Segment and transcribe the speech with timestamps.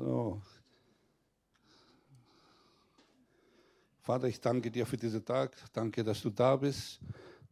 [0.00, 0.40] So.
[4.00, 5.54] Vater, ich danke dir für diesen Tag.
[5.74, 7.00] Danke, dass du da bist.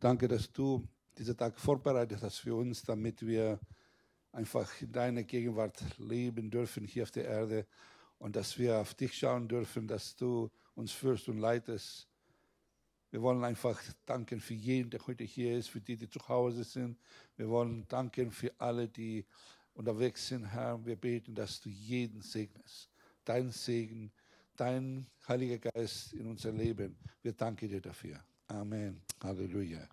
[0.01, 0.82] Danke, dass du
[1.19, 3.61] diesen Tag vorbereitet hast für uns, damit wir
[4.32, 7.66] einfach in deiner Gegenwart leben dürfen hier auf der Erde
[8.16, 12.08] und dass wir auf dich schauen dürfen, dass du uns führst und leitest.
[13.10, 16.65] Wir wollen einfach danken für jeden, der heute hier ist, für die, die zu Hause
[16.65, 16.98] sind.
[17.37, 19.27] Wir wollen danken für alle, die
[19.79, 20.84] unterwegs sind, Herr.
[20.84, 22.91] Wir beten, dass du jeden segnest.
[23.24, 24.10] Dein Segen,
[24.56, 26.98] dein Heiliger Geist in unser Leben.
[27.23, 28.20] Wir danken dir dafür.
[28.48, 29.01] Amen.
[29.23, 29.88] Halleluja.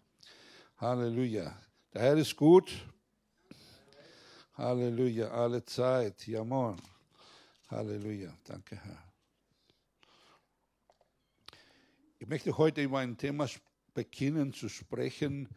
[0.77, 1.55] Halleluja.
[1.93, 2.71] Der Herr ist gut.
[4.53, 5.29] Halleluja.
[5.29, 6.25] Alle Zeit.
[6.25, 6.81] Jamon.
[7.67, 8.35] Halleluja.
[8.43, 9.03] Danke, Herr.
[12.17, 13.47] Ich möchte heute über ein Thema
[13.93, 15.47] beginnen zu sprechen,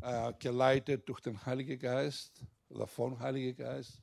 [0.00, 4.00] äh, geleitet durch den Heiligen Geist oder vom Heiligen Geist.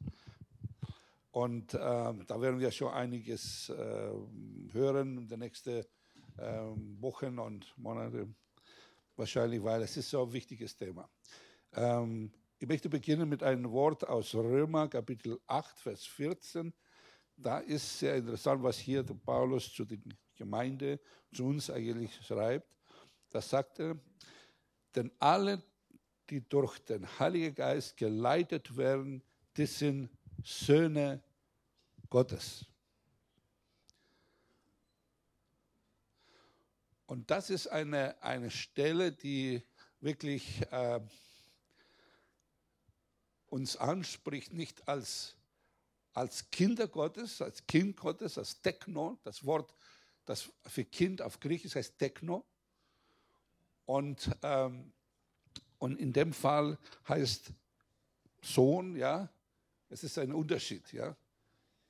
[1.31, 4.11] Und äh, da werden wir schon einiges äh,
[4.73, 5.83] hören in den nächsten
[6.39, 8.35] ähm, Wochen und Monaten
[9.15, 11.09] wahrscheinlich, weil es ist so ein wichtiges Thema.
[11.73, 16.73] Ähm, ich möchte beginnen mit einem Wort aus Römer, Kapitel 8, Vers 14.
[17.37, 19.97] Da ist sehr interessant, was hier der Paulus zu der
[20.35, 20.99] Gemeinde,
[21.33, 22.67] zu uns eigentlich schreibt.
[23.29, 23.97] Da sagt er,
[24.95, 25.63] denn alle,
[26.31, 29.21] die durch den Heiligen Geist geleitet werden,
[29.57, 30.09] die sind
[30.43, 31.21] Söhne
[32.09, 32.65] Gottes.
[37.05, 39.61] Und das ist eine, eine Stelle, die
[39.99, 41.01] wirklich äh,
[43.47, 45.35] uns anspricht, nicht als,
[46.13, 49.75] als Kinder Gottes, als Kind Gottes, als Techno, das Wort,
[50.23, 52.45] das für Kind auf Griechisch heißt Techno.
[53.85, 54.93] Und, ähm,
[55.81, 57.51] und in dem Fall heißt
[58.39, 59.27] Sohn, ja,
[59.89, 61.17] es ist ein Unterschied, ja.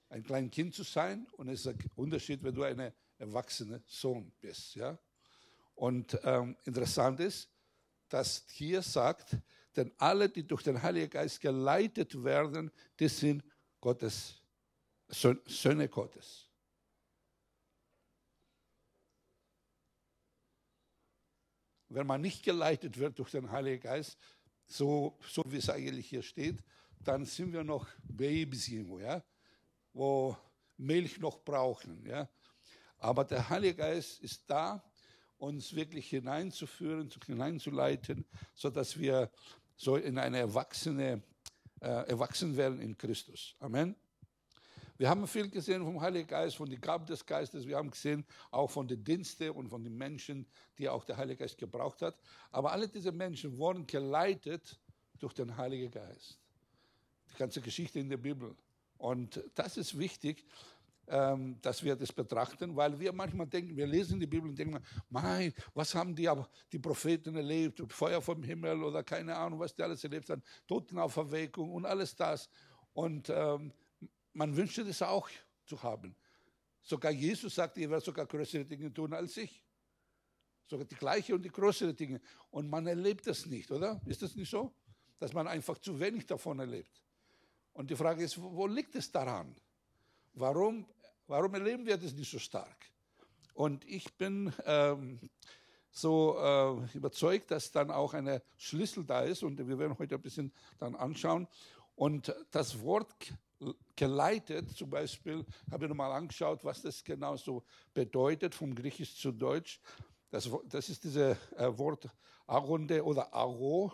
[0.07, 4.31] Ein kleines Kind zu sein und es ist ein Unterschied, wenn du ein erwachsener Sohn
[4.39, 4.97] bist, ja.
[5.75, 7.49] Und ähm, interessant ist,
[8.07, 9.35] dass hier sagt,
[9.75, 13.43] denn alle, die durch den Heiligen Geist geleitet werden, die sind
[13.81, 14.41] Gottes,
[15.09, 16.47] Söhne Gottes.
[21.93, 24.17] Wenn man nicht geleitet wird durch den Heiligen Geist,
[24.65, 26.63] so, so wie es eigentlich hier steht,
[26.99, 29.23] dann sind wir noch Babys irgendwo, ja,
[29.93, 30.37] wo
[30.77, 32.05] Milch noch brauchen.
[32.05, 32.29] Ja.
[32.97, 34.83] Aber der Heilige Geist ist da,
[35.37, 39.31] uns wirklich hineinzuführen, hineinzuleiten, sodass wir
[39.75, 41.23] so in eine erwachsene,
[41.81, 43.55] äh, erwachsen werden in Christus.
[43.59, 43.95] Amen.
[45.01, 47.65] Wir haben viel gesehen vom Heiligen Geist, von den Gaben des Geistes.
[47.65, 50.45] Wir haben gesehen auch von den Diensten und von den Menschen,
[50.77, 52.21] die auch der Heilige Geist gebraucht hat.
[52.51, 54.79] Aber alle diese Menschen wurden geleitet
[55.17, 56.37] durch den Heiligen Geist.
[57.33, 58.55] Die ganze Geschichte in der Bibel.
[58.99, 60.45] Und das ist wichtig,
[61.07, 64.85] ähm, dass wir das betrachten, weil wir manchmal denken, wir lesen die Bibel und denken,
[65.09, 66.29] mein, was haben die,
[66.71, 71.71] die Propheten erlebt, Feuer vom Himmel oder keine Ahnung, was die alles erlebt haben, Totenauferweckung
[71.71, 72.47] und alles das.
[72.93, 73.73] Und ähm,
[74.33, 75.29] man wünschte das auch
[75.65, 76.15] zu haben.
[76.81, 79.63] Sogar Jesus sagte, ihr werdet sogar größere Dinge tun als ich.
[80.65, 82.21] Sogar die gleiche und die größere Dinge.
[82.49, 84.01] Und man erlebt das nicht, oder?
[84.05, 84.73] Ist das nicht so?
[85.19, 87.01] Dass man einfach zu wenig davon erlebt.
[87.73, 89.55] Und die Frage ist, wo liegt es daran?
[90.33, 90.85] Warum
[91.31, 92.91] Warum erleben wir das nicht so stark?
[93.53, 95.17] Und ich bin ähm,
[95.89, 100.21] so äh, überzeugt, dass dann auch ein Schlüssel da ist und wir werden heute ein
[100.21, 101.47] bisschen dann anschauen.
[101.95, 103.15] Und das Wort
[103.95, 107.63] geleitet, zum Beispiel, habe ich nochmal angeschaut, was das genau so
[107.93, 109.79] bedeutet, vom Griechisch zu Deutsch.
[110.29, 112.09] Das, das ist dieses äh, Wort
[112.47, 113.93] Aronde oder Aro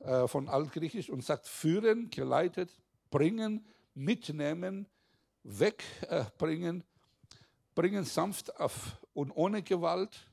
[0.00, 2.70] äh, von Altgriechisch und sagt führen, geleitet,
[3.10, 4.86] bringen, mitnehmen,
[5.42, 6.84] wegbringen,
[7.74, 10.30] bringen sanft auf und ohne Gewalt.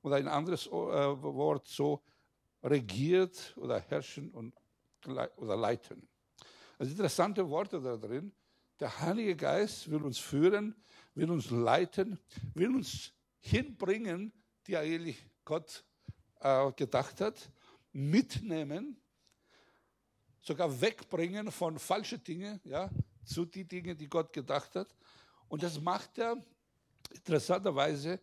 [0.00, 2.02] Und ein anderes äh, Wort so
[2.62, 4.54] regiert oder herrschen und,
[5.36, 6.08] oder leiten.
[6.82, 8.32] Also interessante Worte da drin.
[8.80, 10.74] Der Heilige Geist will uns führen,
[11.14, 12.18] will uns leiten,
[12.54, 14.32] will uns hinbringen,
[14.66, 15.84] die eigentlich Gott
[16.40, 17.52] äh, gedacht hat,
[17.92, 19.00] mitnehmen,
[20.40, 22.90] sogar wegbringen von falschen Dingen, ja,
[23.24, 24.92] zu den Dingen, die Gott gedacht hat.
[25.46, 26.44] Und das macht er
[27.12, 28.18] interessanterweise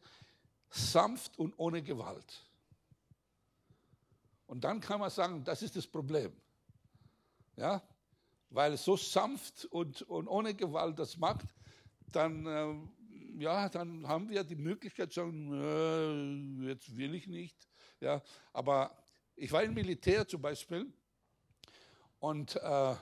[0.69, 2.45] sanft und ohne Gewalt.
[4.47, 6.35] Und dann kann man sagen, das ist das Problem.
[7.55, 7.81] Ja,
[8.49, 11.47] weil so sanft und, und ohne Gewalt das macht,
[12.11, 17.67] dann, äh, ja, dann haben wir die Möglichkeit zu sagen, äh, jetzt will ich nicht.
[17.99, 18.21] Ja,
[18.53, 18.97] aber
[19.35, 20.91] ich war im Militär zum Beispiel
[22.19, 22.95] und äh,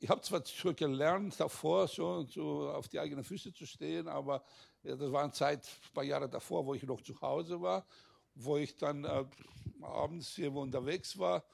[0.00, 4.44] ich habe zwar schon gelernt davor, schon so auf die eigenen Füße zu stehen, aber
[4.82, 7.84] ja, das war eine Zeit, ein paar Jahre davor, wo ich noch zu Hause war,
[8.34, 9.24] wo ich dann äh,
[9.82, 11.44] abends hier unterwegs war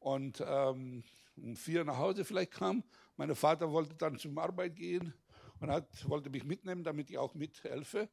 [0.00, 1.04] und ähm,
[1.36, 2.82] um vier nach Hause vielleicht kam.
[3.16, 5.14] Mein Vater wollte dann zum Arbeit gehen
[5.60, 8.08] und hat, wollte mich mitnehmen, damit ich auch mithelfe.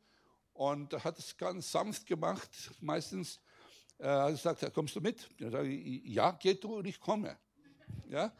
[0.54, 2.50] Und er hat es ganz sanft gemacht.
[2.82, 3.40] Meistens
[3.98, 5.30] äh, hat er gesagt, kommst du mit?
[5.40, 7.38] Dann sage ja, geh du und ich komme.
[8.10, 8.34] Ja?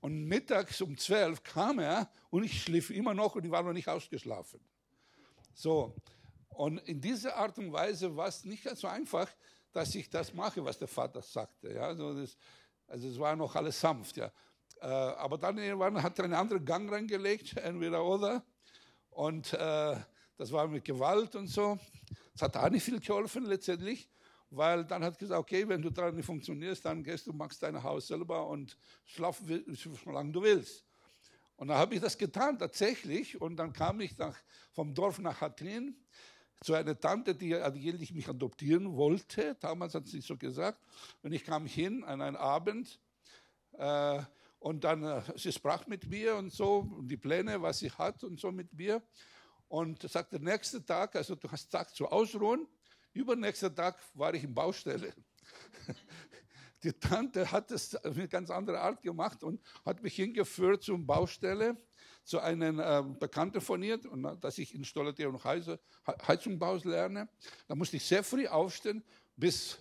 [0.00, 3.72] Und mittags um zwölf kam er und ich schlief immer noch und ich war noch
[3.72, 4.60] nicht ausgeschlafen.
[5.54, 5.94] So,
[6.50, 9.28] und in dieser Art und Weise war es nicht ganz so einfach,
[9.72, 11.72] dass ich das mache, was der Vater sagte.
[11.72, 11.82] Ja?
[11.82, 12.36] Also, das,
[12.86, 14.16] also es war noch alles sanft.
[14.16, 14.32] Ja?
[14.80, 18.44] Äh, aber dann irgendwann hat er einen anderen Gang reingelegt, entweder oder.
[19.10, 19.96] Und äh,
[20.36, 21.78] das war mit Gewalt und so.
[22.32, 24.08] Das hat auch nicht viel geholfen letztendlich
[24.50, 27.82] weil dann hat gesagt, okay, wenn du daran nicht funktionierst, dann gehst du, machst dein
[27.82, 29.42] Haus selber und schlaf,
[30.04, 30.84] solange du willst.
[31.56, 33.40] Und dann habe ich das getan, tatsächlich.
[33.40, 34.36] Und dann kam ich nach,
[34.72, 35.96] vom Dorf nach Athen
[36.60, 39.56] zu einer Tante, die eigentlich mich adoptieren wollte.
[39.60, 40.80] Damals hat sie so gesagt.
[41.22, 43.00] Und ich kam hin an einen Abend.
[43.72, 44.22] Äh,
[44.58, 48.40] und dann, äh, sie sprach mit mir und so, die Pläne, was sie hat und
[48.40, 49.02] so mit mir.
[49.68, 52.66] Und sagte, nächsten Tag, also du hast Tag zu ausruhen.
[53.12, 55.12] Übernächster Tag war ich in Baustelle.
[56.82, 60.98] Die Tante hat es auf eine ganz andere Art gemacht und hat mich hingeführt zur
[60.98, 61.76] Baustelle,
[62.26, 67.28] zu einem äh, Bekannten von ihr, und, äh, dass ich Installateur und Heizungsbau lerne.
[67.68, 69.02] Da musste ich sehr früh aufstehen,
[69.36, 69.78] bis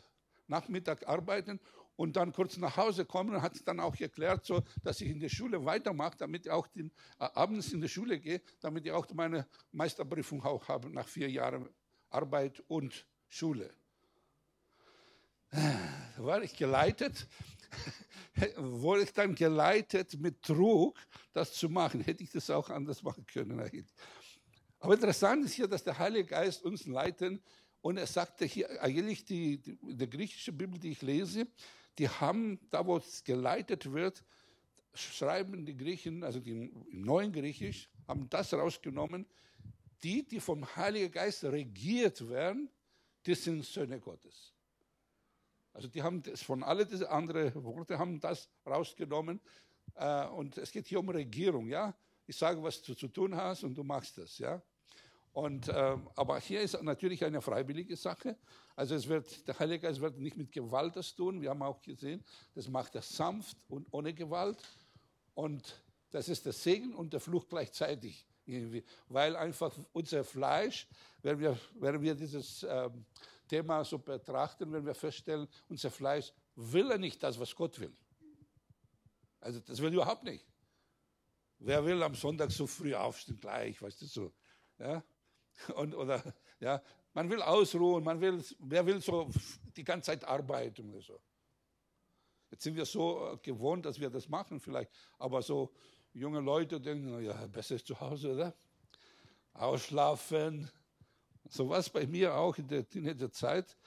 [0.48, 1.60] Nachmittag arbeiten
[1.96, 5.20] und dann kurz nach Hause kommen und hat dann auch erklärt, so, dass ich in
[5.20, 8.92] der Schule weitermache, damit ich auch den, äh, abends in die Schule gehe, damit ich
[8.92, 11.68] auch meine Meisterprüfung auch habe nach vier Jahren
[12.12, 13.74] Arbeit und Schule.
[15.50, 17.28] Da war ich geleitet,
[18.58, 21.00] wurde ich dann geleitet mit Trug,
[21.34, 22.02] das zu machen.
[22.02, 23.60] Hätte ich das auch anders machen können.
[24.80, 27.42] Aber interessant ist hier, dass der Heilige Geist uns leiten
[27.82, 31.48] und er sagte hier, eigentlich die, die, die griechische Bibel, die ich lese,
[31.98, 34.24] die haben, da wo es geleitet wird,
[34.96, 39.26] schreiben die Griechen, also die im neuen Griechisch, haben das rausgenommen,
[40.04, 42.70] die, die vom Heiligen Geist regiert werden,
[43.24, 44.55] das sind Söhne Gottes.
[45.76, 49.42] Also die haben das von alle diese anderen Worte haben das rausgenommen.
[49.96, 51.94] Äh, und es geht hier um Regierung, ja.
[52.26, 54.62] Ich sage, was du zu tun hast und du machst das, ja.
[55.34, 58.38] Und, äh, aber hier ist natürlich eine freiwillige Sache.
[58.78, 61.42] Also es wird, der Heilige Geist wird nicht mit Gewalt das tun.
[61.42, 62.24] Wir haben auch gesehen,
[62.54, 64.58] das macht er sanft und ohne Gewalt.
[65.34, 68.26] Und das ist der Segen und der Fluch gleichzeitig.
[68.46, 68.86] Irgendwie.
[69.10, 70.88] Weil einfach unser Fleisch,
[71.22, 73.06] wenn wir, wenn wir dieses ähm,
[73.48, 77.96] Thema so betrachten, wenn wir feststellen, unser Fleisch will er nicht das, was Gott will.
[79.40, 80.46] Also das will überhaupt nicht.
[81.60, 84.34] Wer will am Sonntag so früh aufstehen gleich, weißt du so.
[84.80, 85.04] Ja?
[85.76, 86.22] Und, oder,
[86.60, 86.82] ja,
[87.14, 89.30] man will ausruhen, man will, wer will so
[89.76, 91.20] die ganze Zeit arbeiten oder so.
[92.52, 95.74] Jetzt sind wir so äh, gewohnt, dass wir das machen vielleicht, aber so
[96.14, 98.54] junge Leute denken, ja, besser ist zu Hause, oder?
[99.54, 100.70] Ausschlafen.
[101.50, 103.78] So war es bei mir auch in der Teenagerzeit.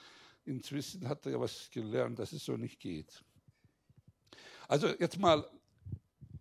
[0.45, 3.23] Inzwischen hat er ja was gelernt, dass es so nicht geht.
[4.67, 5.47] Also jetzt mal,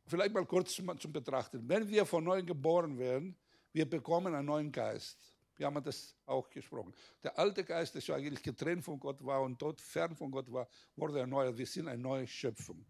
[0.06, 1.68] vielleicht mal kurz zum, Betrachten.
[1.68, 3.36] Wenn wir von neuem geboren werden,
[3.72, 5.18] wir bekommen einen neuen Geist.
[5.56, 6.94] Wir haben das auch gesprochen.
[7.22, 10.50] Der alte Geist, der schon eigentlich getrennt von Gott war und dort fern von Gott
[10.52, 11.58] war, wurde erneuert.
[11.58, 12.86] Wir sind eine neue Schöpfung.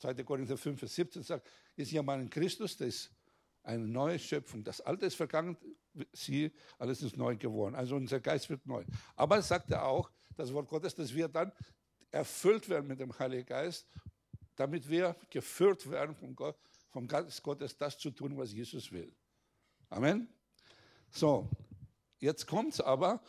[0.00, 0.14] 2.
[0.22, 3.15] Korinther 5, 17 sagt, ist ja mal in Christus, das ist
[3.66, 4.62] eine neue Schöpfung.
[4.62, 5.56] Das Alte ist vergangen,
[6.12, 7.74] sie, alles ist neu geworden.
[7.74, 8.84] Also unser Geist wird neu.
[9.16, 11.52] Aber sagt er auch, das Wort Gottes, dass wir dann
[12.10, 13.86] erfüllt werden mit dem Heiligen Geist,
[14.54, 16.56] damit wir geführt werden vom, Gott,
[16.90, 19.12] vom Geist Gottes, das zu tun, was Jesus will.
[19.88, 20.28] Amen.
[21.10, 21.48] So,
[22.18, 23.20] jetzt kommt es aber,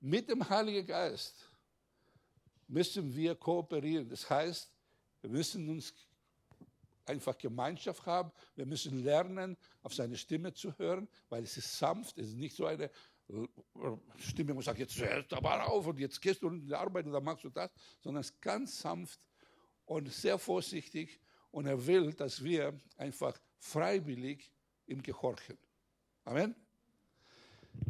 [0.00, 1.48] mit dem Heiligen Geist
[2.68, 4.08] müssen wir kooperieren.
[4.08, 4.70] Das heißt,
[5.20, 5.94] wir müssen uns
[7.06, 8.32] einfach Gemeinschaft haben.
[8.54, 12.56] Wir müssen lernen, auf seine Stimme zu hören, weil es ist sanft, es ist nicht
[12.56, 13.46] so eine äh,
[14.18, 17.06] Stimme, wo sagt, jetzt hörst du aber auf und jetzt gehst du in die Arbeit
[17.06, 19.20] und dann machst du das, sondern es ist ganz sanft
[19.84, 24.50] und sehr vorsichtig und er will, dass wir einfach freiwillig
[24.86, 25.58] ihm gehorchen.
[26.24, 26.54] Amen.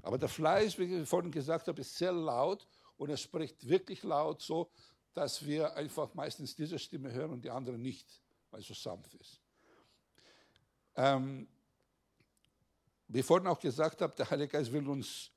[0.03, 2.67] Aber der Fleisch, wie ich vorhin gesagt habe, ist sehr laut
[2.97, 4.71] und er spricht wirklich laut so,
[5.15, 8.22] dass wir einfach meistens diese Stimme hören und die andere nicht,
[8.53, 9.41] weil es so sanft ist.
[10.95, 11.49] Ähm,
[13.09, 15.33] wie ich vorhin auch gesagt habe, der Heilige Geist will uns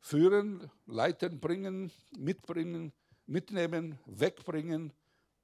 [0.00, 2.92] führen, leiten, bringen, mitbringen,
[3.26, 4.92] mitnehmen, wegbringen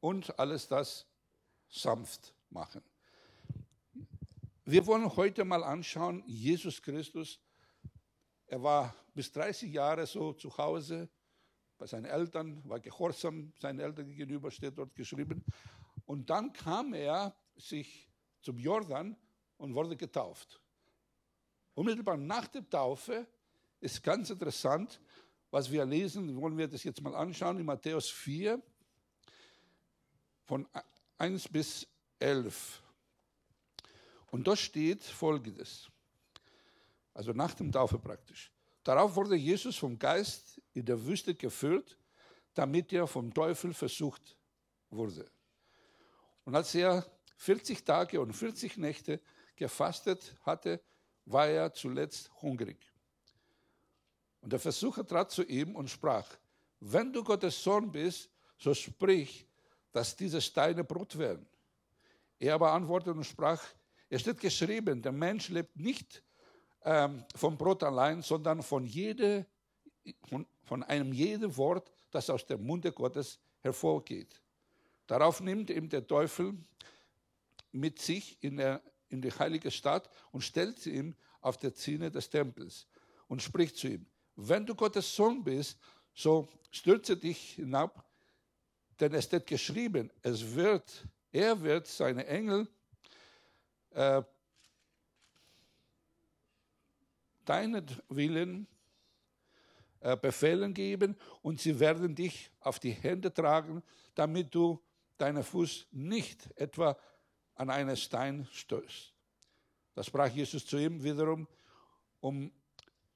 [0.00, 1.06] und alles das
[1.68, 2.82] sanft machen.
[4.64, 7.40] wir wollen heute mal anschauen, Jesus Christus,
[8.46, 11.08] er war bis 30 Jahre so zu Hause
[11.78, 15.44] bei seinen Eltern, war gehorsam seinen Eltern gegenüber, steht dort geschrieben.
[16.08, 18.08] Und dann kam er sich
[18.40, 19.14] zum Jordan
[19.58, 20.58] und wurde getauft.
[21.74, 23.26] Unmittelbar nach der Taufe
[23.78, 25.02] ist ganz interessant,
[25.50, 28.58] was wir lesen, wollen wir das jetzt mal anschauen, in Matthäus 4,
[30.44, 30.66] von
[31.18, 31.86] 1 bis
[32.18, 32.82] 11.
[34.30, 35.90] Und da steht Folgendes,
[37.12, 38.50] also nach dem Taufe praktisch.
[38.82, 41.98] Darauf wurde Jesus vom Geist in der Wüste geführt,
[42.54, 44.38] damit er vom Teufel versucht
[44.88, 45.30] wurde.
[46.48, 47.04] Und als er
[47.36, 49.20] 40 Tage und 40 Nächte
[49.54, 50.80] gefastet hatte,
[51.26, 52.78] war er zuletzt hungrig.
[54.40, 56.26] Und der Versucher trat zu ihm und sprach,
[56.80, 59.46] wenn du Gottes Sohn bist, so sprich,
[59.92, 61.46] dass diese Steine Brot werden.
[62.38, 63.62] Er aber antwortete und sprach,
[64.08, 66.24] es steht geschrieben, der Mensch lebt nicht
[66.82, 69.44] ähm, vom Brot allein, sondern von, jede,
[70.26, 74.40] von, von einem jeden Wort, das aus dem Munde Gottes hervorgeht.
[75.08, 76.54] Darauf nimmt ihm der Teufel
[77.72, 82.10] mit sich in, der, in die heilige Stadt und stellt sie ihm auf der Zinne
[82.10, 82.86] des Tempels
[83.26, 85.78] und spricht zu ihm, wenn du Gottes Sohn bist,
[86.14, 88.04] so stürze dich hinab,
[89.00, 92.68] denn es steht geschrieben, es wird, er wird seine Engel
[93.90, 94.22] äh,
[97.46, 98.66] deinetwillen
[100.00, 103.82] äh, Befehlen geben und sie werden dich auf die Hände tragen,
[104.14, 104.78] damit du
[105.20, 106.98] deinen Fuß nicht etwa
[107.54, 109.12] an einen Stein stößt.
[109.94, 111.48] Da sprach Jesus zu ihm wiederum,
[112.20, 112.52] um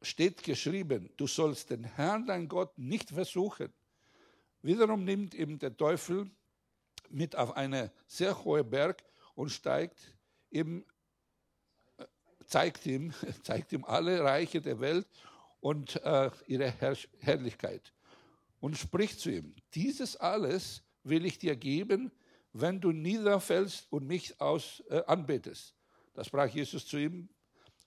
[0.03, 3.73] steht geschrieben, du sollst den Herrn, dein Gott, nicht versuchen.
[4.63, 6.31] Wiederum nimmt ihm der Teufel
[7.09, 9.03] mit auf einen sehr hohen Berg
[9.35, 10.15] und steigt
[10.51, 10.85] ihm,
[11.99, 12.05] äh,
[12.47, 15.07] zeigt ihm, zeigt ihm alle Reiche der Welt
[15.61, 17.93] und äh, ihre Herr Herrlichkeit
[18.61, 22.11] und spricht zu ihm, dieses alles will ich dir geben,
[22.53, 25.75] wenn du niederfällst und mich aus, äh, anbetest.
[26.15, 27.29] Da sprach Jesus zu ihm,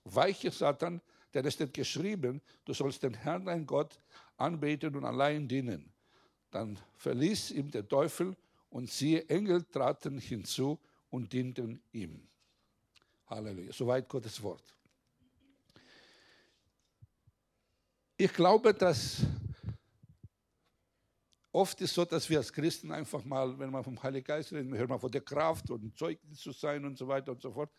[0.04, 1.00] weiche Satan,
[1.32, 4.00] denn es steht geschrieben, du sollst den Herrn, dein Gott,
[4.36, 5.92] anbeten und allein dienen.
[6.50, 8.36] Dann verließ ihm der Teufel
[8.70, 10.78] und siehe, Engel traten hinzu
[11.10, 12.26] und dienten ihm.
[13.26, 13.72] Halleluja.
[13.72, 14.74] Soweit Gottes Wort.
[18.16, 19.18] Ich glaube, dass
[21.56, 24.76] oft ist so, dass wir als Christen einfach mal, wenn man vom Heiligen Geist reden,
[24.76, 27.70] hören wir von der Kraft und Zeugnis zu sein und so weiter und so fort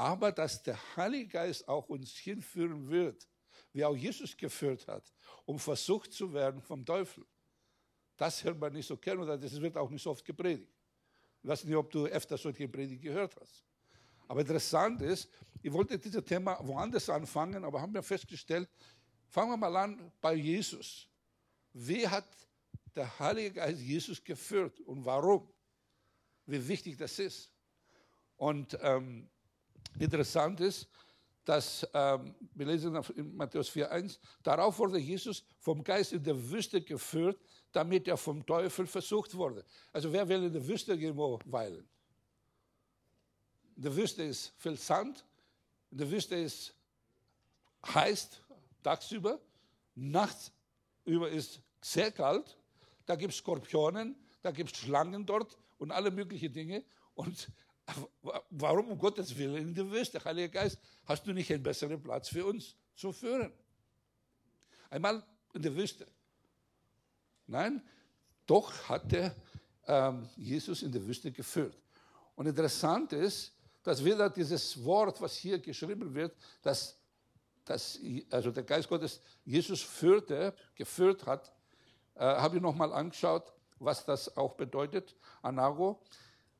[0.00, 3.28] aber dass der Heilige Geist auch uns hinführen wird,
[3.72, 5.12] wie auch Jesus geführt hat,
[5.44, 7.26] um versucht zu werden vom Teufel.
[8.16, 10.72] Das hört man nicht so gern oder das wird auch nicht so oft gepredigt.
[11.42, 13.62] Ich weiß nicht, ob du öfter solche Predigt gehört hast.
[14.26, 15.28] Aber interessant ist,
[15.62, 18.70] ich wollte dieses Thema woanders anfangen, aber haben wir festgestellt,
[19.28, 21.08] fangen wir mal an bei Jesus.
[21.74, 22.26] Wie hat
[22.96, 25.48] der Heilige Geist Jesus geführt und warum?
[26.46, 27.52] Wie wichtig das ist.
[28.36, 29.28] Und ähm,
[29.98, 30.88] Interessant ist,
[31.44, 36.80] dass ähm, wir lesen in Matthäus 4,1, darauf wurde Jesus vom Geist in der Wüste
[36.80, 37.40] geführt,
[37.72, 39.64] damit er vom Teufel versucht wurde.
[39.92, 41.88] Also wer will in der Wüste irgendwo weilen?
[43.76, 45.24] In der Wüste ist viel Sand,
[45.90, 46.74] in der Wüste ist
[47.86, 48.28] heiß
[48.82, 49.40] tagsüber,
[49.94, 50.52] nachts
[51.04, 52.56] über ist sehr kalt,
[53.10, 56.84] da gibt es Skorpionen, da gibt es Schlangen dort und alle möglichen Dinge.
[57.14, 57.50] Und
[58.50, 60.22] Warum um Gottes Willen in der Wüste?
[60.24, 63.52] Heiliger Geist, hast du nicht einen besseren Platz für uns zu führen?
[64.90, 65.24] Einmal
[65.54, 66.06] in der Wüste.
[67.48, 67.82] Nein,
[68.46, 69.34] doch hat er
[69.88, 71.76] ähm, Jesus in der Wüste geführt.
[72.36, 73.52] Und interessant ist,
[73.82, 76.96] dass wieder dieses Wort, was hier geschrieben wird, dass,
[77.64, 77.98] dass
[78.30, 81.52] also der Geist Gottes Jesus führte, geführt hat,
[82.14, 85.16] äh, habe ich nochmal angeschaut, was das auch bedeutet.
[85.42, 86.00] Anago.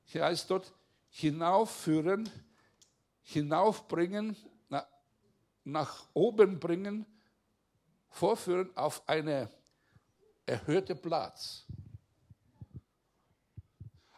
[0.05, 0.73] Hier heißt dort,
[1.11, 2.29] hinaufführen,
[3.23, 4.37] hinaufbringen,
[4.69, 4.87] na,
[5.65, 7.07] nach oben bringen,
[8.09, 9.51] vorführen auf eine
[10.47, 11.65] erhöhte Platz.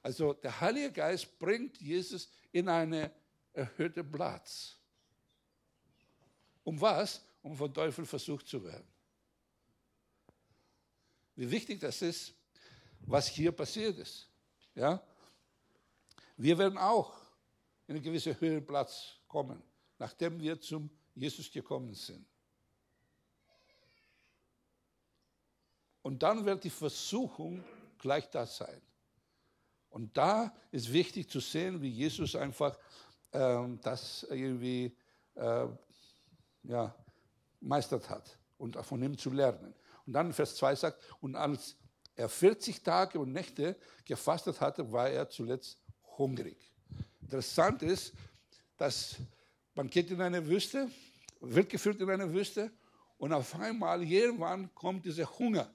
[0.03, 3.11] Also der Heilige Geist bringt Jesus in eine
[3.53, 4.77] erhöhte Platz.
[6.65, 7.25] Um was?
[7.43, 8.91] Um vom Teufel versucht zu werden.
[11.35, 12.35] Wie wichtig das ist,
[13.01, 14.29] was hier passiert ist.
[14.75, 15.03] Ja?
[16.37, 17.15] Wir werden auch
[17.87, 19.62] in einen gewissen Höhenplatz kommen,
[19.99, 22.27] nachdem wir zum Jesus gekommen sind.
[26.03, 27.65] Und dann wird die Versuchung
[27.99, 28.81] gleich da sein.
[29.89, 32.79] Und da ist wichtig zu sehen, wie Jesus einfach
[33.33, 34.97] ähm, das irgendwie
[35.35, 35.69] äh,
[36.65, 36.95] ja,
[37.61, 39.75] meistert hat und von ihm zu lernen.
[40.06, 41.76] Und dann Vers 2 sagt, und als
[42.14, 45.78] er 40 Tage und Nächte gefastet hatte, war er zuletzt
[46.18, 46.56] hungrig.
[47.23, 48.12] Interessant ist,
[48.76, 49.16] dass
[49.75, 50.90] man geht in eine Wüste,
[51.40, 52.71] wird geführt in eine Wüste
[53.18, 55.73] und auf einmal irgendwann kommt dieser Hunger.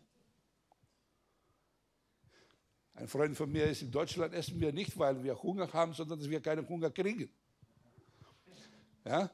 [2.94, 6.20] Ein Freund von mir ist in Deutschland, essen wir nicht, weil wir Hunger haben, sondern
[6.20, 7.30] dass wir keinen Hunger kriegen.
[9.06, 9.30] Ja?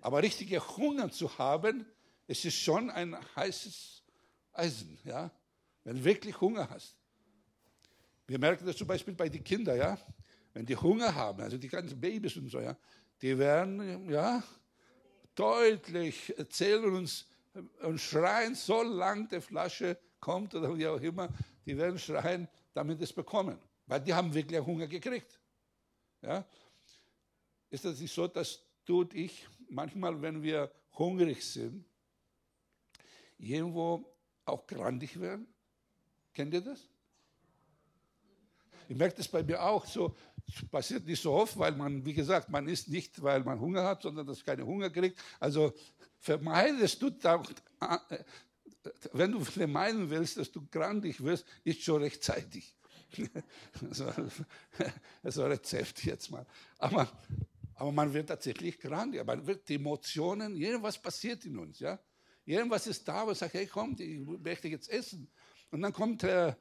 [0.00, 1.84] Aber richtiger Hunger zu haben,
[2.26, 3.97] es ist schon ein heißes
[4.58, 5.30] Eisen, ja?
[5.84, 6.96] wenn du wirklich Hunger hast.
[8.26, 9.98] Wir merken das zum Beispiel bei den Kindern, ja?
[10.52, 12.76] wenn die Hunger haben, also die ganzen Babys und so, ja?
[13.22, 14.42] die werden ja,
[15.34, 17.26] deutlich erzählen uns
[17.82, 21.28] und schreien, so lang die Flasche kommt oder wie auch immer,
[21.64, 25.38] die werden schreien, damit es bekommen, weil die haben wirklich Hunger gekriegt.
[26.22, 26.44] Ja?
[27.70, 31.84] Ist das nicht so, dass du und ich manchmal, wenn wir hungrig sind,
[33.38, 34.17] irgendwo
[34.48, 35.46] auch grandig werden?
[36.34, 36.80] Kennt ihr das?
[38.88, 40.16] Ich merke das bei mir auch so.
[40.70, 44.02] Passiert nicht so oft, weil man, wie gesagt, man isst nicht, weil man Hunger hat,
[44.02, 45.18] sondern dass keine Hunger kriegt.
[45.38, 45.74] Also
[46.18, 47.42] vermeidest du, da,
[47.80, 48.18] äh,
[49.12, 52.74] wenn du vermeiden willst, dass du grandig wirst, ist schon rechtzeitig.
[53.90, 54.10] so,
[55.24, 56.46] so ein Rezept jetzt mal.
[56.78, 57.08] Aber
[57.78, 59.14] aber man wird tatsächlich krank.
[59.24, 61.78] Man wird die Emotionen, irgendwas passiert in uns.
[61.78, 61.98] Ja?
[62.48, 65.30] Irgendwas ist da, wo ich sage, hey komm, ich möchte jetzt essen.
[65.70, 66.54] Und dann kommt, äh,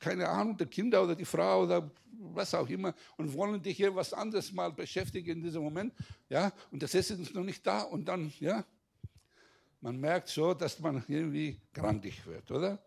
[0.00, 4.14] keine Ahnung, der Kinder oder die Frau oder was auch immer und wollen dich irgendwas
[4.14, 5.92] anderes mal beschäftigen in diesem Moment.
[6.30, 6.50] Ja?
[6.70, 7.82] Und das Essen ist noch nicht da.
[7.82, 8.64] Und dann, ja,
[9.82, 12.82] man merkt so, dass man irgendwie grandig wird, oder?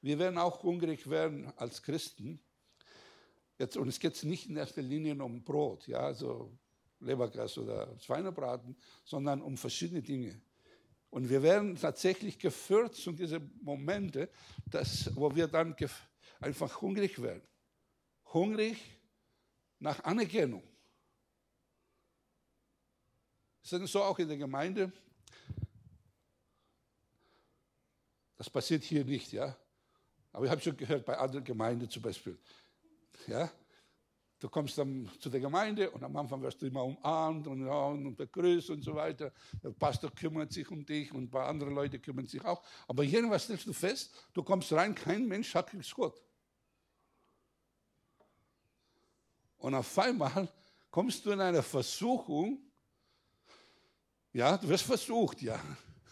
[0.00, 2.38] Wir werden auch hungrig werden als Christen.
[3.58, 6.56] Jetzt, und es geht nicht in erster Linie um Brot, ja, also
[7.00, 10.40] Lebergras oder Schweinebraten, sondern um verschiedene Dinge.
[11.14, 14.28] Und wir werden tatsächlich geführt zu diesen Momente,
[14.66, 15.76] dass, wo wir dann
[16.40, 17.40] einfach hungrig werden.
[18.32, 18.78] Hungrig
[19.78, 20.64] nach Anerkennung.
[23.62, 24.90] Ist das so auch in der Gemeinde?
[28.36, 29.56] Das passiert hier nicht, ja.
[30.32, 32.36] Aber ich habe schon gehört, bei anderen Gemeinden zum Beispiel,
[33.28, 33.52] ja?
[34.44, 38.14] Du kommst dann zu der Gemeinde und am Anfang wirst du immer umarmt und, und
[38.14, 39.32] begrüßt und so weiter.
[39.62, 42.62] Der Pastor kümmert sich um dich und ein paar andere Leute kümmern sich auch.
[42.86, 46.22] Aber irgendwas stellst du fest, du kommst rein, kein Mensch hat Gott.
[49.56, 50.52] Und auf einmal
[50.90, 52.58] kommst du in eine Versuchung,
[54.34, 55.58] ja, du wirst versucht, ja,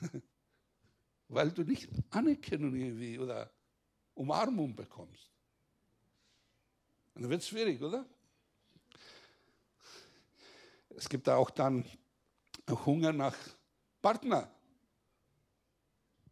[1.28, 3.52] weil du nicht Anerkennung irgendwie oder
[4.14, 5.30] Umarmung bekommst.
[7.12, 8.06] Und dann wird es schwierig, oder?
[10.96, 11.84] Es gibt auch dann
[12.68, 13.36] Hunger nach
[14.00, 14.50] Partner.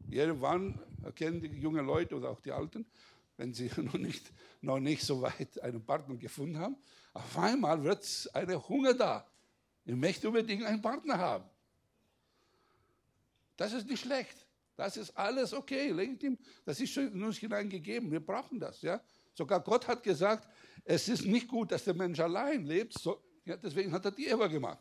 [0.09, 2.87] Irgendwann erkennen die jungen Leute oder auch die Alten,
[3.37, 6.77] wenn sie noch nicht, noch nicht so weit einen Partner gefunden haben,
[7.13, 9.27] auf einmal wird ein Hunger da.
[9.85, 11.45] Ich möchte unbedingt einen Partner haben.
[13.57, 14.47] Das ist nicht schlecht.
[14.77, 16.39] Das ist alles okay, legitim.
[16.65, 18.11] Das ist schon in uns hineingegeben.
[18.11, 18.81] Wir brauchen das.
[18.81, 19.01] Ja?
[19.35, 20.49] Sogar Gott hat gesagt,
[20.85, 24.27] es ist nicht gut, dass der Mensch allein lebt, so, ja, deswegen hat er die
[24.27, 24.79] Eva gemacht.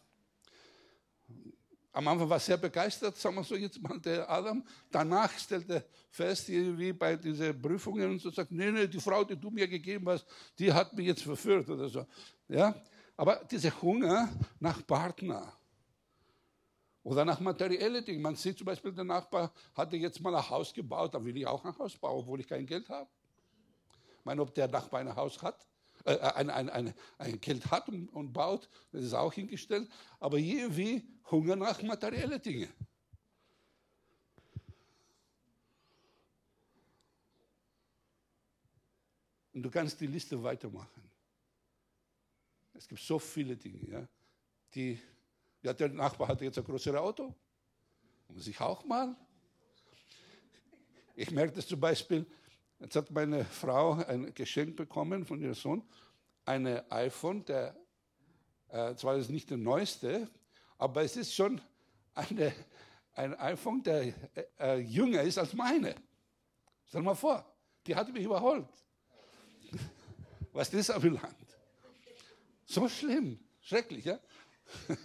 [1.92, 4.64] Am Anfang war er sehr begeistert, sagen wir so jetzt mal, der Adam.
[4.92, 9.24] Danach stellte er fest, irgendwie bei diesen Prüfungen und so, sagt, nee, nee, die Frau,
[9.24, 10.26] die du mir gegeben hast,
[10.58, 12.06] die hat mich jetzt verführt oder so.
[12.48, 12.76] Ja?
[13.18, 15.60] Aber dieser Hunger nach Partner
[17.04, 18.22] oder nach materiellen Dingen.
[18.22, 21.48] Man sieht zum Beispiel, der Nachbar hatte jetzt mal ein Haus gebaut, da will ich
[21.48, 23.10] auch ein Haus bauen, obwohl ich kein Geld habe.
[24.20, 25.66] Ich meine, ob der Nachbar ein Haus hat,
[26.06, 30.38] äh, ein, ein, ein, ein Geld hat und, und baut, das ist auch hingestellt, aber
[30.38, 32.70] irgendwie Hunger nach materiellen Dingen.
[39.54, 41.04] Und du kannst die Liste weitermachen.
[42.74, 44.08] Es gibt so viele Dinge, ja,
[44.74, 44.98] die,
[45.62, 47.36] ja, der Nachbar hat jetzt ein größeres Auto,
[48.30, 49.16] muss ich auch mal.
[51.14, 52.26] Ich merke das zum Beispiel,
[52.80, 55.84] Jetzt hat meine Frau ein Geschenk bekommen von ihrem Sohn,
[56.46, 57.76] ein iPhone, der
[58.70, 60.30] äh, zwar ist nicht der neueste,
[60.78, 61.60] aber es ist schon
[62.16, 62.54] eine,
[63.14, 64.14] ein iPhone, der äh,
[64.60, 65.94] äh, jünger ist als meine.
[66.88, 67.46] Stell mal vor,
[67.86, 68.70] die hat mich überholt.
[70.54, 71.36] Was das anbelangt.
[72.66, 74.20] So schlimm, schrecklich, ja?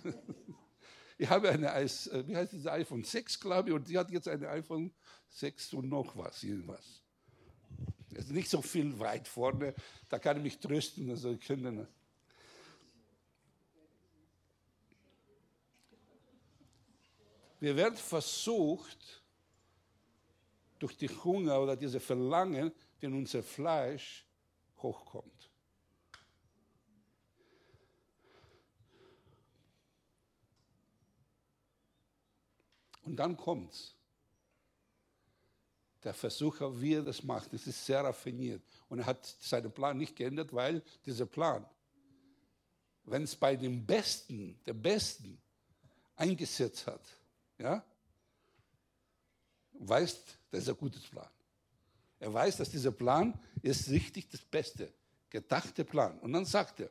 [1.16, 1.88] Ich habe eine, äh,
[2.26, 4.92] wie heißt das iPhone 6, glaube ich, und die hat jetzt eine iPhone
[5.28, 7.03] 6 und noch was, irgendwas.
[8.16, 9.74] Also nicht so viel weit vorne,
[10.08, 11.88] da kann ich mich trösten, also ich könnte.
[17.60, 19.22] Wir werden versucht,
[20.78, 24.26] durch die Hunger oder diese Verlangen, die in unser Fleisch
[24.82, 25.50] hochkommt.
[33.04, 33.94] Und dann kommt's.
[36.04, 38.62] Der Versucher, wie er das macht, das ist sehr raffiniert.
[38.88, 41.64] Und er hat seinen Plan nicht geändert, weil dieser Plan,
[43.04, 45.40] wenn es bei dem Besten, der Besten
[46.16, 47.00] eingesetzt hat,
[47.58, 47.82] ja,
[49.72, 51.28] weiß, das ist ein gutes Plan.
[52.20, 54.92] Er weiß, dass dieser Plan ist richtig das Beste,
[55.30, 56.18] gedachte Plan.
[56.20, 56.90] Und dann sagt er,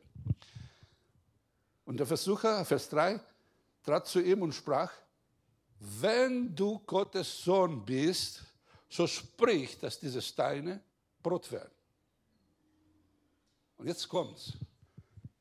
[1.84, 3.20] und der Versucher, Vers 3,
[3.82, 4.92] trat zu ihm und sprach,
[5.78, 8.42] wenn du Gottes Sohn bist,
[8.88, 10.80] so sprich, dass diese Steine
[11.22, 11.72] Brot werden.
[13.76, 14.52] Und jetzt kommt's.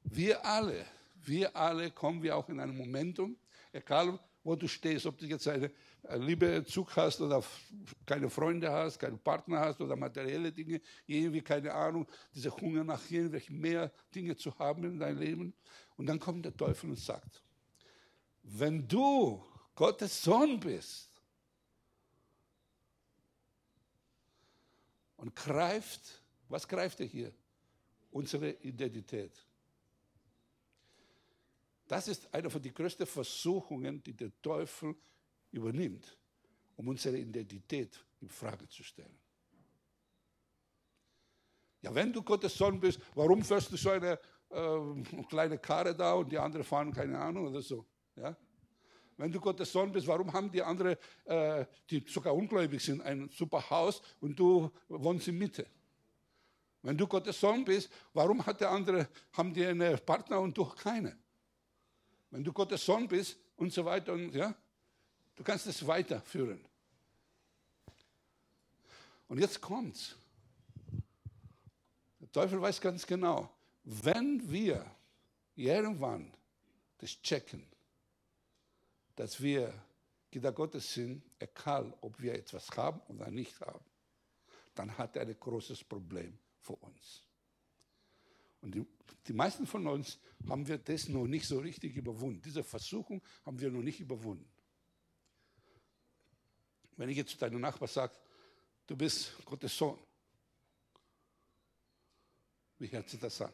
[0.04, 0.86] Wir alle,
[1.24, 3.36] wir alle kommen wir auch in einem Momentum,
[3.72, 5.72] egal wo du stehst, ob du jetzt eine
[6.16, 7.42] liebe Zug hast oder
[8.06, 13.10] keine Freunde hast, keinen Partner hast oder materielle Dinge, irgendwie keine Ahnung, dieser Hunger nach
[13.10, 15.54] irgendwelchen mehr Dinge zu haben in deinem Leben.
[15.96, 17.42] Und dann kommt der Teufel und sagt,
[18.44, 19.44] wenn du
[19.76, 21.10] Gottes Sohn bist
[25.24, 27.32] und greift, was greift er hier?
[28.12, 29.32] Unsere Identität.
[31.88, 34.94] Das ist eine von den größten Versuchungen, die der Teufel
[35.50, 36.18] übernimmt,
[36.76, 39.18] um unsere Identität in Frage zu stellen.
[41.82, 46.14] Ja, wenn du Gottes Sohn bist, warum fährst du so eine äh, kleine Karre da
[46.16, 47.86] und die anderen fahren keine Ahnung oder so?
[48.18, 48.36] Ja?
[49.18, 53.30] Wenn du Gottes Sohn bist, warum haben die anderen, äh, die sogar ungläubig sind, ein
[53.30, 55.66] super Haus und du wohnst in Mitte?
[56.82, 60.66] Wenn du Gottes Sohn bist, warum hat der andere, haben die einen Partner und du
[60.66, 61.18] keine?
[62.30, 64.54] Wenn du Gottes Sohn bist und so weiter und ja,
[65.36, 66.60] du kannst es weiterführen.
[69.28, 70.16] Und jetzt kommt's.
[72.20, 73.50] Der Teufel weiß ganz genau,
[73.84, 74.86] wenn wir
[75.56, 76.34] irgendwann
[76.98, 77.66] das checken,
[79.16, 79.74] dass wir
[80.32, 83.86] Kinder Gottes sind, egal ob wir etwas haben oder nicht haben,
[84.74, 87.24] dann hat er ein großes Problem für uns.
[88.62, 88.86] Und die,
[89.28, 92.42] die meisten von uns haben wir das noch nicht so richtig überwunden.
[92.42, 94.50] Diese Versuchung haben wir noch nicht überwunden.
[96.96, 98.14] Wenn ich jetzt zu deinem Nachbar sage,
[98.88, 100.00] du bist Gottes Sohn,
[102.80, 103.54] wie hört sich das an?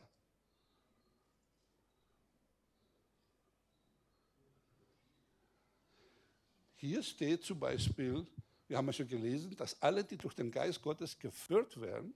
[6.79, 8.25] Hier steht zum Beispiel,
[8.69, 12.13] wir haben ja schon gelesen, dass alle, die durch den Geist Gottes geführt werden,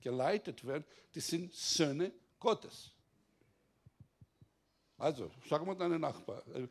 [0.00, 2.92] geleitet werden, die sind Söhne Gottes.
[4.96, 6.46] Also, sag mal deinen Nachbar.
[6.54, 6.68] Äh,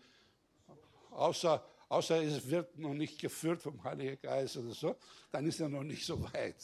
[1.12, 4.96] außer, außer es wird noch nicht geführt vom Heiligen Geist oder so,
[5.30, 6.56] dann ist er noch nicht so weit.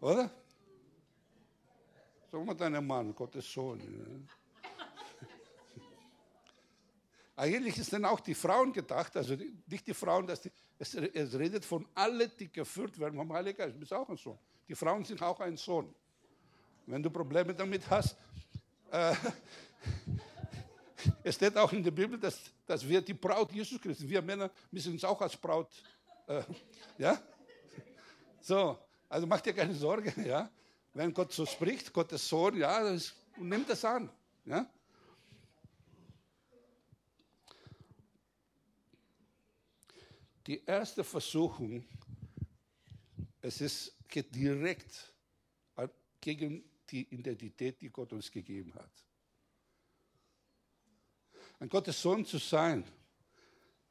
[0.00, 0.28] Oder?
[2.32, 4.28] Sag mal deinen Mann, Gottes Sohn.
[7.38, 9.36] Eigentlich ist dann auch die Frauen gedacht, also
[9.68, 13.56] nicht die Frauen, dass die, es, es redet von allen, die geführt werden vom Heiligen
[13.56, 13.76] Geist.
[13.76, 14.36] Du bist auch ein Sohn.
[14.66, 15.94] Die Frauen sind auch ein Sohn.
[16.86, 18.16] Wenn du Probleme damit hast,
[18.90, 19.14] äh,
[21.22, 24.50] es steht auch in der Bibel, dass, dass wir die Braut Jesus Christus, wir Männer
[24.72, 25.70] müssen uns auch als Braut,
[26.26, 26.42] äh,
[26.98, 27.22] ja?
[28.40, 28.76] So,
[29.08, 30.50] also mach dir keine Sorge, ja?
[30.92, 34.10] Wenn Gott so spricht, Gottes Sohn, ja, das, nimm das an,
[34.44, 34.68] ja?
[40.48, 41.84] Die erste Versuchung,
[43.42, 45.12] es ist, geht direkt
[46.22, 48.90] gegen die Identität, die Gott uns gegeben hat.
[51.60, 52.82] Ein Gottes Sohn zu sein,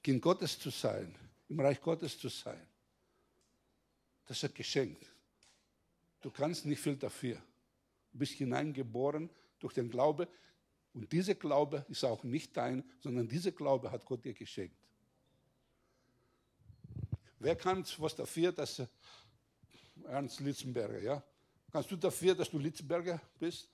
[0.01, 1.15] Kind Gottes zu sein,
[1.47, 2.65] im Reich Gottes zu sein,
[4.25, 4.97] das ist ein Geschenk.
[6.21, 7.35] Du kannst nicht viel dafür.
[8.11, 10.27] Du bist hineingeboren durch den Glaube.
[10.95, 14.86] Und dieser Glaube ist auch nicht dein, sondern dieser Glaube hat Gott dir geschenkt.
[17.39, 18.81] Wer kann was dafür, dass
[20.05, 21.23] Ernst Litzenberger, ja?
[21.71, 23.69] Kannst du dafür, dass du Litzenberger bist?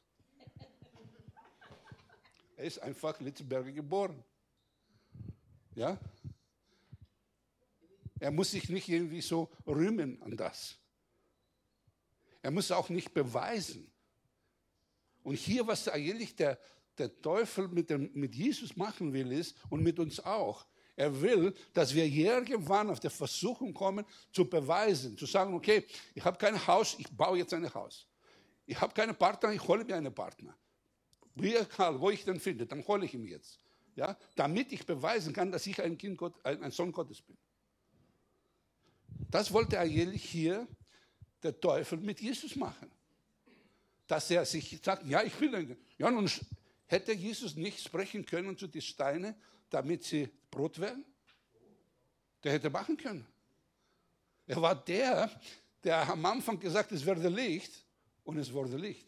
[2.58, 4.24] Er ist einfach Litzenberger geboren.
[5.76, 5.98] Ja?
[8.20, 10.78] Er muss sich nicht irgendwie so rühmen an das.
[12.42, 13.90] Er muss auch nicht beweisen.
[15.24, 16.60] Und hier, was eigentlich der,
[16.98, 21.54] der Teufel mit, dem, mit Jesus machen will, ist, und mit uns auch, er will,
[21.74, 26.68] dass wir irgendwann auf der Versuchung kommen, zu beweisen, zu sagen, okay, ich habe kein
[26.68, 28.08] Haus, ich baue jetzt ein Haus.
[28.66, 30.56] Ich habe keinen Partner, ich hole mir einen Partner.
[31.36, 33.60] Wie egal, wo ich den finde, dann hole ich ihn jetzt.
[33.96, 37.38] ja, damit ich beweisen kann, dass ich ein, kind Gott, ein, ein Sohn Gottes bin.
[39.30, 40.68] Das wollte eigentlich hier
[41.42, 42.92] der Teufel mit Jesus machen.
[44.08, 46.30] Dass er sich sagt, ja, ich will ein Ja, nun
[46.86, 49.36] hätte Jesus nicht sprechen können zu den Steinen,
[49.74, 51.04] damit sie Brot werden?
[52.44, 53.26] Der hätte machen können.
[54.46, 55.32] Er war der,
[55.84, 57.72] der am Anfang gesagt, es werde Licht
[58.24, 59.08] und es wurde Licht.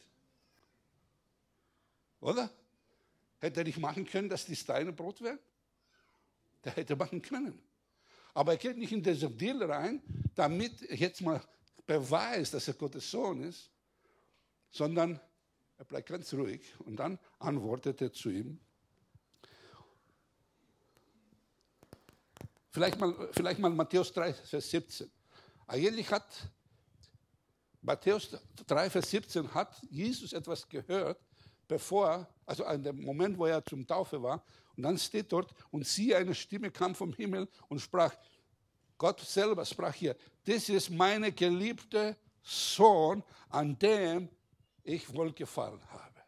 [2.20, 2.50] Oder?
[3.40, 5.40] Hätte er nicht machen können, dass die Steine Brot werden?
[6.64, 7.62] Der hätte machen können.
[8.34, 10.02] Aber er geht nicht in diese Deal rein,
[10.34, 11.42] damit er jetzt mal
[11.86, 13.70] beweist, dass er Gottes Sohn ist,
[14.72, 15.20] sondern
[15.78, 18.60] er bleibt ganz ruhig und dann antwortet er zu ihm.
[22.76, 25.10] Vielleicht mal, vielleicht mal Matthäus 3, Vers 17.
[25.66, 26.28] Eigentlich hat
[27.82, 31.18] Matthäus 3, Vers 17 hat Jesus etwas gehört,
[31.70, 34.44] bevor, also an dem Moment, wo er zum Taufe war.
[34.76, 38.14] Und dann steht dort, und siehe, eine Stimme kam vom Himmel und sprach,
[38.98, 44.28] Gott selber sprach hier, das ist meine geliebte Sohn, an dem
[44.84, 46.22] ich wohlgefallen habe.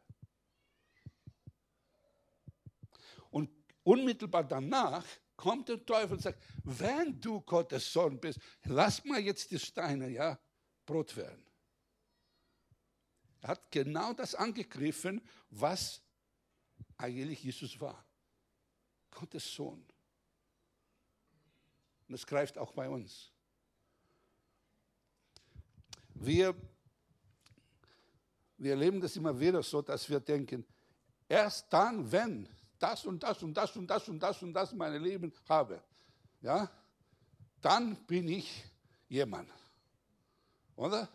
[3.32, 3.50] Und
[3.84, 5.04] unmittelbar danach
[5.38, 10.10] kommt der Teufel und sagt, wenn du Gottes Sohn bist, lass mal jetzt die Steine,
[10.10, 10.38] ja,
[10.86, 11.46] Brot werden.
[13.42, 16.02] Er hat genau das angegriffen, was
[16.98, 18.04] eigentlich Jesus war.
[19.12, 19.86] Gottes Sohn.
[22.08, 23.32] Und das greift auch bei uns.
[26.16, 26.56] Wir,
[28.58, 30.66] wir erleben das immer wieder so, dass wir denken,
[31.28, 34.78] erst dann, wenn das und das und das und das und das und das in
[34.78, 35.82] meinem Leben habe,
[36.42, 36.70] ja,
[37.62, 38.64] dann bin ich
[39.08, 39.50] jemand.
[40.76, 41.10] Oder?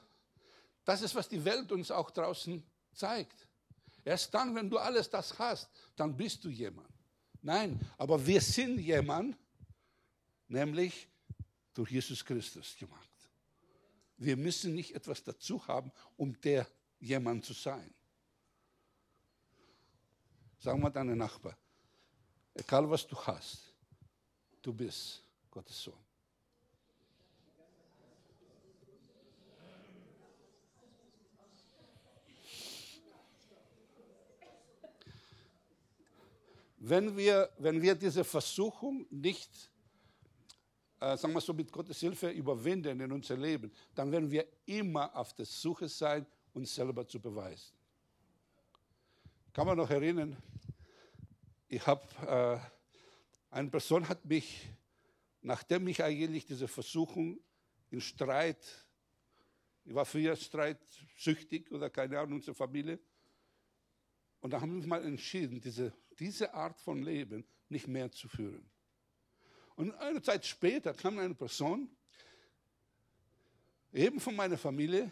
[0.84, 3.46] Das ist, was die Welt uns auch draußen zeigt.
[4.04, 6.88] Erst dann, wenn du alles das hast, dann bist du jemand.
[7.40, 9.36] Nein, aber wir sind jemand,
[10.48, 11.08] nämlich
[11.74, 13.08] durch Jesus Christus gemacht.
[14.16, 16.66] Wir müssen nicht etwas dazu haben, um der
[17.00, 17.92] jemand zu sein.
[20.62, 21.58] Sag mal deinen Nachbar,
[22.54, 23.74] egal was du hast,
[24.62, 25.98] du bist Gottes Sohn.
[36.78, 39.68] Wenn wir, wenn wir diese Versuchung nicht,
[41.00, 45.12] äh, sagen wir so, mit Gottes Hilfe überwinden in unser Leben, dann werden wir immer
[45.16, 47.74] auf der Suche sein, uns selber zu beweisen.
[49.52, 50.36] Kann man noch erinnern,
[51.72, 54.68] ich habe, äh, eine Person hat mich,
[55.40, 57.40] nachdem ich eigentlich diese Versuchung
[57.90, 58.62] in Streit,
[59.84, 62.98] ich war früher streitsüchtig oder keine Ahnung, unsere Familie,
[64.40, 68.68] und da haben wir mal entschieden, diese diese Art von Leben nicht mehr zu führen.
[69.74, 71.88] Und eine Zeit später kam eine Person,
[73.92, 75.10] eben von meiner Familie,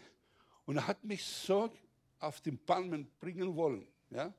[0.65, 1.71] und hat mich so
[2.19, 3.87] auf den Palmen bringen wollen.
[4.11, 4.33] Ja?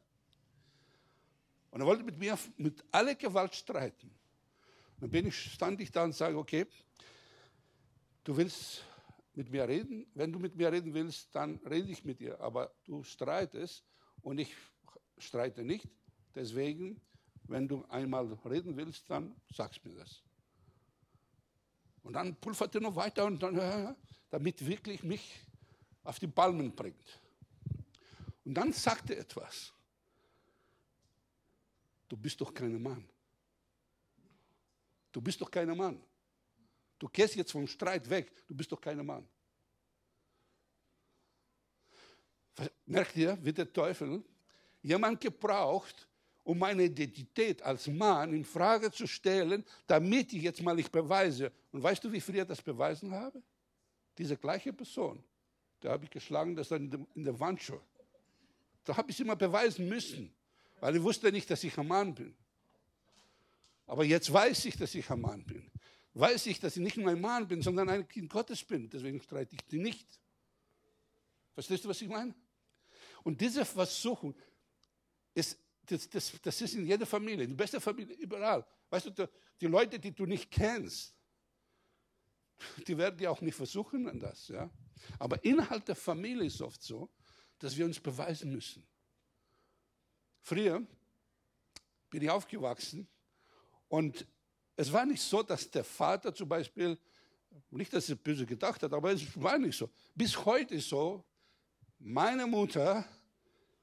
[1.72, 4.10] Und er wollte mit mir mit aller Gewalt streiten.
[5.00, 6.66] Dann bin ich, stand ich da und sage, okay,
[8.22, 8.84] du willst
[9.34, 10.06] mit mir reden.
[10.14, 12.38] Wenn du mit mir reden willst, dann rede ich mit dir.
[12.40, 13.82] Aber du streitest
[14.20, 14.54] und ich
[15.16, 15.88] streite nicht.
[16.34, 17.00] Deswegen,
[17.44, 20.22] wenn du einmal reden willst, dann sagst mir das.
[22.02, 23.96] Und dann pulverte er noch weiter und dann,
[24.28, 25.40] damit wirklich mich
[26.04, 27.18] auf die Palmen bringt.
[28.44, 29.72] Und dann sagte etwas.
[32.12, 33.08] Du bist doch kein Mann.
[35.10, 35.98] Du bist doch kein Mann.
[36.98, 38.30] Du gehst jetzt vom Streit weg.
[38.46, 39.26] Du bist doch kein Mann.
[42.84, 44.22] Merkt ihr, wie der Teufel
[44.82, 46.06] jemand gebraucht,
[46.44, 51.50] um meine Identität als Mann in Frage zu stellen, damit ich jetzt mal nicht beweise.
[51.70, 53.42] Und weißt du, wie früher das beweisen habe?
[54.18, 55.24] Diese gleiche Person,
[55.80, 57.80] da habe ich geschlagen, das dann in der Wand schon.
[58.84, 60.30] Da habe ich es immer beweisen müssen,
[60.82, 62.34] weil ich wusste nicht, dass ich ein Mann bin.
[63.86, 65.70] Aber jetzt weiß ich, dass ich ein Mann bin.
[66.12, 68.90] Weiß ich, dass ich nicht nur ein Mann bin, sondern ein Kind Gottes bin.
[68.90, 70.08] Deswegen streite ich die nicht.
[71.54, 72.34] Verstehst du, was ich meine?
[73.22, 74.34] Und diese Versuchung
[75.32, 78.66] ist das, das, das ist in jeder Familie, die beste Familie, überall.
[78.90, 79.28] Weißt du,
[79.60, 81.14] die Leute, die du nicht kennst,
[82.88, 84.48] die werden ja auch nicht versuchen an das.
[84.48, 84.68] Ja?
[85.20, 87.08] Aber innerhalb der Familie ist oft so,
[87.60, 88.84] dass wir uns beweisen müssen.
[90.42, 90.82] Früher
[92.10, 93.08] bin ich aufgewachsen
[93.88, 94.26] und
[94.76, 96.98] es war nicht so, dass der Vater zum Beispiel,
[97.70, 99.88] nicht, dass er böse gedacht hat, aber es war nicht so.
[100.14, 101.24] Bis heute ist so,
[101.98, 103.04] meine Mutter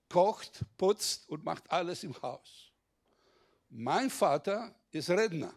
[0.10, 2.72] kocht, putzt und macht alles im Haus.
[3.70, 5.54] Mein Vater ist Redner.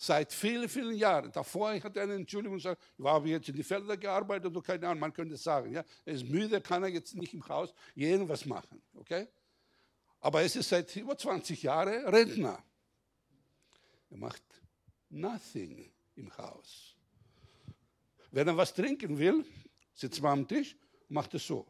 [0.00, 1.32] Seit vielen, vielen Jahren.
[1.32, 2.66] Davor hatte eine Entschuldigung, ich
[3.02, 6.24] habe jetzt in die Felder gearbeitet oder keine Ahnung, man könnte sagen, ja, er ist
[6.24, 8.80] müde, kann er jetzt nicht im Haus irgendwas machen.
[8.94, 9.26] Okay?
[10.20, 12.62] Aber es ist seit über 20 Jahren Rentner.
[14.10, 14.44] Er macht
[15.08, 16.94] nothing im Haus.
[18.30, 19.44] Wenn er was trinken will,
[19.94, 20.76] sitzt man am Tisch
[21.08, 21.66] und macht es so.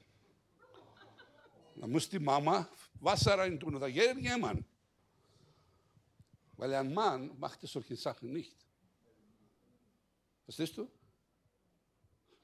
[1.76, 2.68] Dann muss die Mama
[3.00, 4.66] Wasser reintun oder irgendjemand.
[6.58, 8.56] Weil ein Mann macht solche Sachen nicht.
[10.44, 10.90] Verstehst du?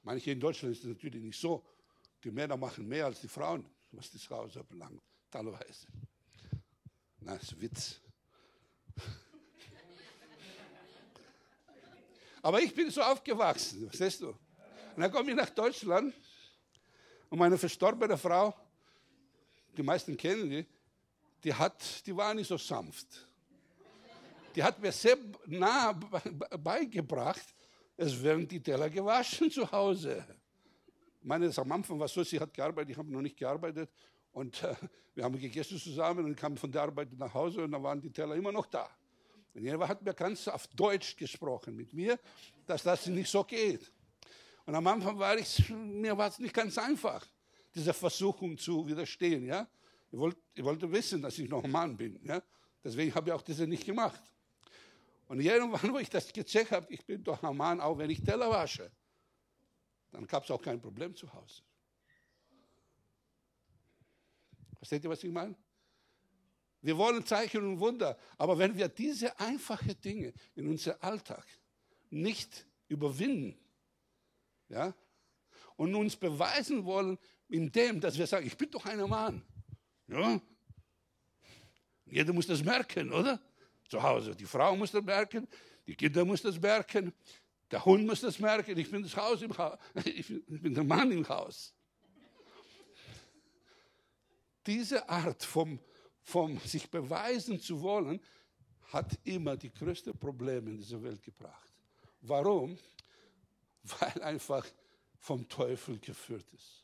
[0.03, 1.63] Manche in Deutschland ist es natürlich nicht so.
[2.23, 5.87] Die Männer machen mehr als die Frauen, was das Haus belangt, teilweise.
[7.19, 7.99] Na, ist Witz.
[12.41, 14.29] Aber ich bin so aufgewachsen, verstehst du?
[14.29, 16.13] Und dann komme ich nach Deutschland
[17.29, 18.55] und meine verstorbene Frau,
[19.75, 20.65] die meisten kennen die,
[21.43, 23.24] die, hat, die war nicht so sanft
[24.55, 27.53] die hat mir sehr nah beigebracht,
[27.97, 30.25] es werden die Teller gewaschen zu Hause.
[31.21, 33.89] Meine, das am Anfang war so, sie hat gearbeitet, ich habe noch nicht gearbeitet.
[34.31, 34.75] Und äh,
[35.13, 38.11] wir haben gegessen zusammen und kamen von der Arbeit nach Hause und dann waren die
[38.11, 38.89] Teller immer noch da.
[39.53, 42.19] Und jemand hat mir ganz auf Deutsch gesprochen mit mir,
[42.65, 43.91] dass das nicht so geht.
[44.65, 47.25] Und am Anfang war ich, mir war es nicht ganz einfach,
[47.73, 49.45] dieser Versuchung zu widerstehen.
[49.45, 49.67] Ja?
[50.11, 52.19] Ich, wollte, ich wollte wissen, dass ich noch ein Mann bin.
[52.23, 52.41] Ja?
[52.83, 54.21] Deswegen habe ich auch das nicht gemacht.
[55.27, 58.23] Und irgendwann, wo ich das gecheckt habe, ich bin doch ein Mann, auch wenn ich
[58.23, 58.91] Teller wasche,
[60.11, 61.61] dann gab es auch kein Problem zu Hause.
[64.77, 65.55] Versteht ihr, was ich meine?
[66.81, 71.45] Wir wollen Zeichen und Wunder, aber wenn wir diese einfachen Dinge in unserem Alltag
[72.11, 73.57] nicht überwinden,
[74.69, 74.93] ja,
[75.77, 77.17] und uns beweisen wollen,
[77.49, 79.43] indem, dass wir sagen, ich bin doch ein Mann,
[80.07, 80.39] ja,
[82.05, 83.41] jeder muss das merken, oder?
[83.89, 84.35] Zu Hause.
[84.35, 85.47] Die Frau muss das merken,
[85.87, 87.13] die Kinder muss das merken,
[87.71, 91.11] der Hund muss das merken, ich bin das Haus im Haus, ich bin der Mann
[91.11, 91.73] im Haus.
[94.65, 95.79] Diese Art vom,
[96.23, 98.19] vom sich beweisen zu wollen,
[98.91, 101.71] hat immer die größten Probleme in dieser Welt gebracht.
[102.21, 102.77] Warum?
[103.83, 104.65] Weil einfach
[105.19, 106.83] vom Teufel geführt ist.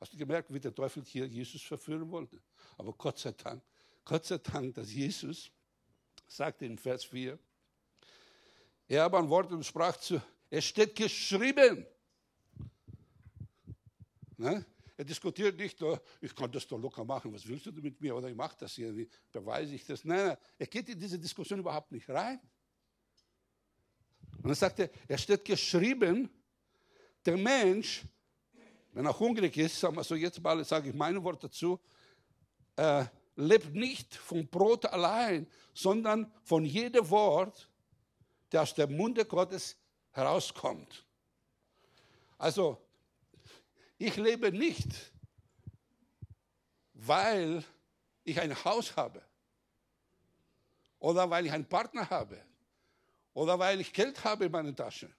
[0.00, 2.40] Hast du gemerkt, wie der Teufel hier Jesus verführen wollte?
[2.76, 3.62] Aber Gott sei Dank
[4.04, 5.50] Gott sei Dank, dass Jesus
[6.26, 7.38] sagte in Vers 4,
[8.88, 11.86] er aber antwortete und sprach zu, es steht geschrieben.
[14.36, 14.64] Ne?
[14.96, 18.14] Er diskutiert nicht, oh, ich kann das doch locker machen, was willst du mit mir?
[18.14, 20.04] Oder ich mache das hier, wie beweise ich das?
[20.04, 22.40] Nein, er geht in diese Diskussion überhaupt nicht rein.
[24.38, 26.28] Und dann sagt er, es steht geschrieben,
[27.24, 28.02] der Mensch,
[28.92, 31.80] wenn er hungrig ist, sagen wir so jetzt mal, sage ich mein Wort dazu,
[32.76, 33.04] äh,
[33.36, 37.68] lebt nicht vom Brot allein, sondern von jedem Wort,
[38.50, 39.76] der aus dem Munde Gottes
[40.10, 41.04] herauskommt.
[42.38, 42.78] Also,
[43.98, 45.12] ich lebe nicht,
[46.92, 47.64] weil
[48.24, 49.22] ich ein Haus habe
[50.98, 52.40] oder weil ich einen Partner habe
[53.32, 55.10] oder weil ich Geld habe in meiner Tasche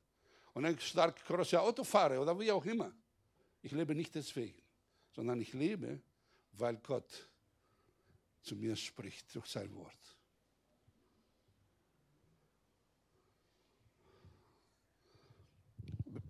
[0.54, 2.92] und ein stark großes Auto fahre oder wie auch immer.
[3.62, 4.62] Ich lebe nicht deswegen,
[5.14, 6.02] sondern ich lebe,
[6.52, 7.28] weil Gott
[8.44, 9.98] zu mir spricht durch sein Wort.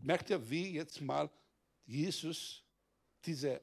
[0.02, 1.30] Merkt ihr, wie jetzt mal
[1.86, 2.64] Jesus
[3.26, 3.62] diese,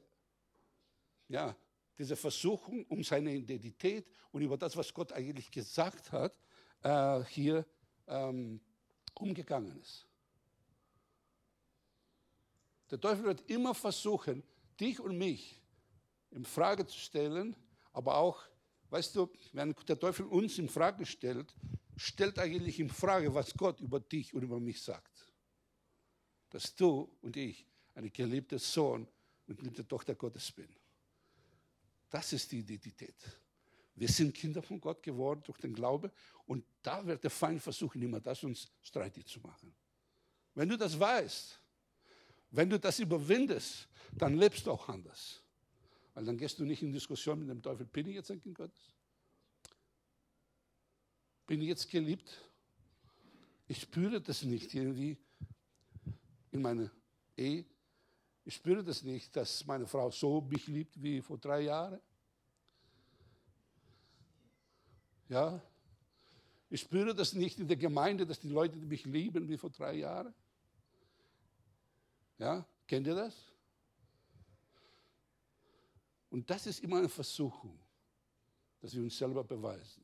[1.27, 1.55] ja,
[1.97, 6.35] diese Versuchung um seine Identität und über das, was Gott eigentlich gesagt hat,
[6.81, 7.65] äh, hier
[8.07, 8.59] ähm,
[9.13, 10.07] umgegangen ist.
[12.89, 14.43] Der Teufel wird immer versuchen,
[14.79, 15.61] dich und mich
[16.31, 17.55] in Frage zu stellen,
[17.93, 18.43] aber auch,
[18.89, 21.53] weißt du, wenn der Teufel uns in Frage stellt,
[21.97, 25.27] stellt eigentlich in Frage, was Gott über dich und über mich sagt.
[26.49, 27.65] Dass du und ich
[27.95, 29.07] ein geliebter Sohn
[29.47, 30.69] und geliebte Tochter Gottes bin.
[32.09, 33.15] Das ist die Identität.
[33.95, 36.11] Wir sind Kinder von Gott geworden durch den Glaube
[36.45, 39.73] und da wird der Feind versuchen, immer das uns streitig zu machen.
[40.53, 41.59] Wenn du das weißt,
[42.51, 45.41] wenn du das überwindest, dann lebst du auch anders.
[46.13, 48.55] Weil dann gehst du nicht in Diskussion mit dem Teufel, bin ich jetzt ein Kind
[48.55, 48.93] Gottes?
[51.47, 52.37] Bin ich jetzt geliebt?
[53.67, 55.17] Ich spüre das nicht irgendwie
[56.51, 56.91] in meiner
[57.37, 57.65] Ehe.
[58.43, 62.01] Ich spüre das nicht, dass meine Frau so mich liebt wie vor drei Jahren.
[65.29, 65.61] Ja,
[66.69, 69.95] ich spüre das nicht in der Gemeinde, dass die Leute mich lieben wie vor drei
[69.95, 70.33] Jahren.
[72.37, 73.50] Ja, kennt ihr das?
[76.31, 77.77] Und das ist immer eine Versuchung.
[78.81, 80.03] dass wir uns selber beweisen.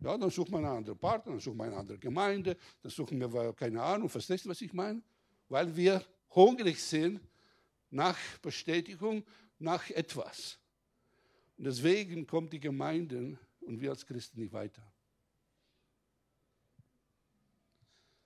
[0.00, 3.20] Ja, dann suchen wir einen anderen Partner, dann suchen wir eine andere Gemeinde, dann suchen
[3.20, 5.02] wir, keine Ahnung, verstehst du, was ich meine?
[5.48, 7.20] Weil wir hungrig sind
[7.90, 9.24] nach Bestätigung,
[9.58, 10.58] nach etwas.
[11.58, 14.82] Und deswegen kommt die Gemeinde und wir als Christen nicht weiter.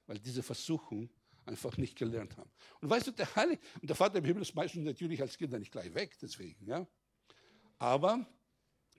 [0.07, 1.09] Weil diese Versuchung
[1.47, 2.51] einfach nicht gelernt haben.
[2.81, 5.59] Und weißt du, der Heilige, und der Vater im Himmel ist meistens natürlich als Kinder
[5.59, 6.87] nicht gleich weg, deswegen, ja.
[7.79, 8.27] Aber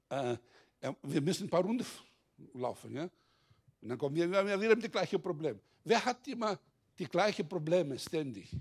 [0.09, 0.37] äh,
[1.03, 1.85] wir müssen ein paar Runden
[2.53, 3.09] laufen, ja.
[3.81, 5.59] Und dann kommen wir, wir haben wieder das gleiche Problem.
[5.83, 6.59] Wer hat immer
[6.97, 8.51] die gleichen Probleme ständig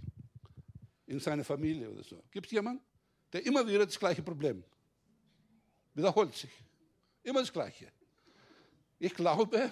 [1.06, 2.22] in seiner Familie oder so?
[2.30, 2.82] Gibt es jemanden,
[3.32, 4.62] der immer wieder das gleiche Problem
[5.94, 6.50] wiederholt sich?
[7.22, 7.90] Immer das Gleiche.
[8.98, 9.70] Ich glaube,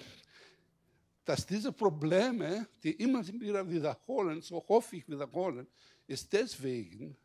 [1.25, 5.67] dass diese Probleme, die immer wieder wiederholen, so häufig wiederholen,
[6.07, 7.15] ist deswegen,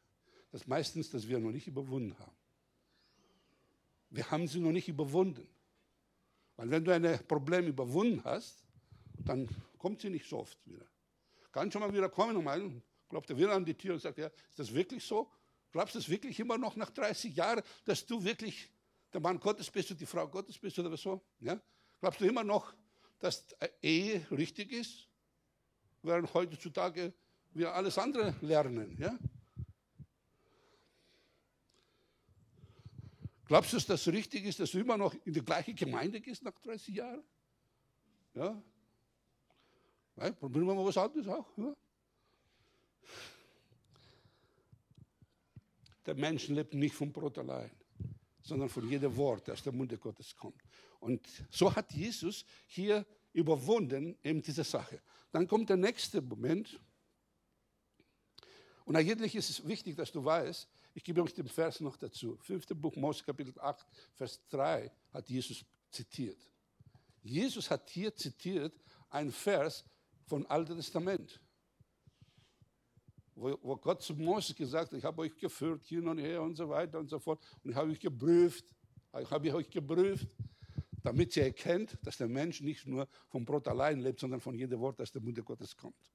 [0.50, 2.36] dass meistens, dass wir noch nicht überwunden haben.
[4.10, 5.46] Wir haben sie noch nicht überwunden.
[6.56, 8.64] Weil wenn du ein Problem überwunden hast,
[9.24, 10.86] dann kommt sie nicht so oft wieder.
[11.52, 12.70] Kann schon mal wieder kommen und mal,
[13.08, 15.30] klopft er wieder an die Tür und sagt, ja, ist das wirklich so?
[15.72, 18.70] Glaubst du es wirklich immer noch nach 30 Jahren, dass du wirklich
[19.12, 21.20] der Mann Gottes bist und die Frau Gottes bist oder so?
[21.40, 21.60] Ja?
[22.00, 22.74] Glaubst du immer noch,
[23.18, 23.46] dass
[23.82, 25.08] Ehe richtig ist,
[26.02, 27.12] während heutzutage
[27.52, 28.96] wir alles andere lernen.
[28.98, 29.18] Ja?
[33.46, 36.42] Glaubst du, dass das richtig ist, dass du immer noch in die gleiche Gemeinde gehst
[36.42, 37.24] nach 30 Jahren?
[38.34, 38.62] Ja?
[40.16, 41.46] Nein, probieren wir mal was anderes auch.
[41.56, 41.74] Ja?
[46.04, 47.70] Der Mensch lebt nicht vom Brot allein,
[48.48, 50.62] sondern von jedem Wort, das aus dem Munde Gottes kommt.
[51.00, 55.00] Und so hat Jesus hier überwunden eben diese Sache.
[55.30, 56.80] Dann kommt der nächste Moment.
[58.84, 62.38] Und eigentlich ist es wichtig, dass du weißt, ich gebe euch den Vers noch dazu.
[62.40, 66.40] Fünfte Buch Mose, Kapitel 8, Vers 3 hat Jesus zitiert.
[67.22, 68.72] Jesus hat hier zitiert
[69.10, 69.84] einen Vers
[70.26, 71.40] vom Alten Testament,
[73.40, 76.56] wo, wo Gott zu Mose gesagt hat, ich habe euch geführt hin und her und
[76.56, 78.64] so weiter und so fort und ich habe euch geprüft,
[79.18, 80.26] ich habe euch geprüft
[81.02, 84.80] damit sie erkennt, dass der Mensch nicht nur vom Brot allein lebt, sondern von jedem
[84.80, 86.12] Wort, das der Munde Gottes kommt.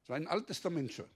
[0.00, 1.08] Das war ein Altes Testament schon.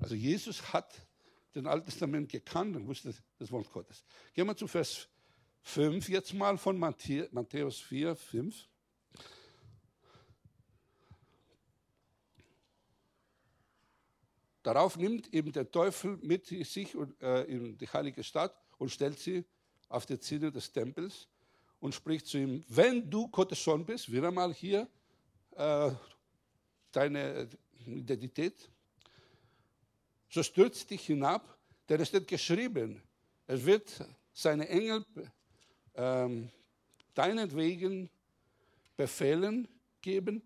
[0.00, 1.06] Also Jesus hat
[1.54, 4.04] den Alten Testament gekannt und wusste das Wort Gottes.
[4.34, 5.08] Gehen wir zu Vers
[5.62, 8.68] 5 jetzt mal von Matthäus 4, 5.
[14.62, 19.44] Darauf nimmt eben der Teufel mit sich äh, in die heilige Stadt und stellt sie
[19.88, 21.28] auf die Zinne des Tempels
[21.80, 24.86] und spricht zu ihm, wenn du Gottes Sohn bist, wieder mal hier
[25.56, 25.90] äh,
[26.92, 27.48] deine
[27.86, 28.70] Identität,
[30.28, 31.58] so stürzt dich hinab,
[31.88, 33.02] denn es steht geschrieben,
[33.46, 35.04] es wird seine Engel
[35.94, 36.50] ähm,
[37.14, 38.10] deinetwegen
[38.96, 39.66] Befehlen
[40.02, 40.42] geben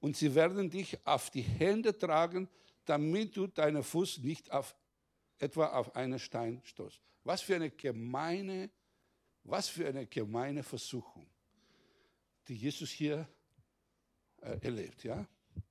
[0.00, 2.48] und sie werden dich auf die Hände tragen,
[2.86, 4.74] damit du deinen Fuß nicht auf,
[5.38, 7.00] etwa auf einen Stein stoßt.
[7.24, 8.70] Was für eine gemeine
[9.48, 11.26] was für eine gemeine Versuchung,
[12.48, 13.28] die Jesus hier
[14.40, 15.04] äh, erlebt.
[15.04, 15.26] Ja?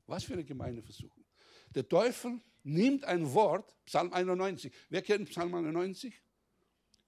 [0.07, 1.23] Was für eine gemeine Versuchung.
[1.69, 4.71] Der Teufel nimmt ein Wort, Psalm 91.
[4.89, 6.13] Wer kennt Psalm 91?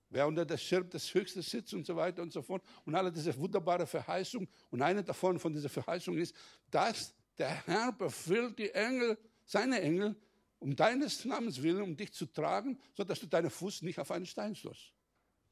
[0.10, 2.64] Wer unter der Schirm des Höchsten sitzt und so weiter und so fort.
[2.86, 4.48] Und alle diese wunderbare Verheißung.
[4.70, 6.36] Und eine davon, von dieser Verheißung ist,
[6.70, 10.16] dass der Herr befüllt die Engel, seine Engel,
[10.60, 14.26] um deines Namens willen, um dich zu tragen, sodass du deinen Fuß nicht auf einen
[14.26, 14.94] Stein stoßt.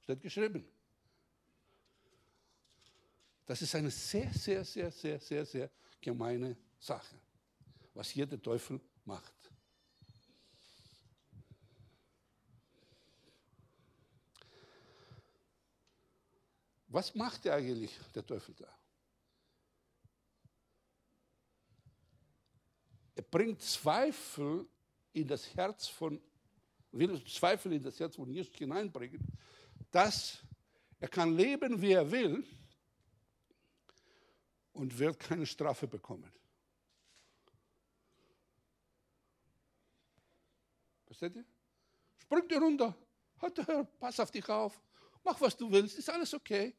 [0.04, 0.68] Steht geschrieben.
[3.46, 5.72] Das ist eine sehr, sehr, sehr, sehr, sehr, sehr
[6.02, 7.16] gemeine Sache,
[7.94, 9.34] was hier der Teufel macht.
[16.88, 18.85] Was macht er eigentlich, der Teufel da?
[23.36, 24.66] Bringt Zweifel
[25.12, 26.22] in das Herz von,
[26.94, 29.20] will Zweifel in das Herz von Jesus hineinbringen,
[29.92, 30.42] dass
[31.02, 32.48] er kann leben, wie er will,
[34.72, 36.32] und wird keine Strafe bekommen.
[41.06, 41.46] Versteht ihr?
[42.16, 42.96] Spring dir runter.
[43.40, 44.82] Hör, pass auf dich auf.
[45.26, 45.98] Mach, was du willst.
[46.00, 46.74] Ist alles okay.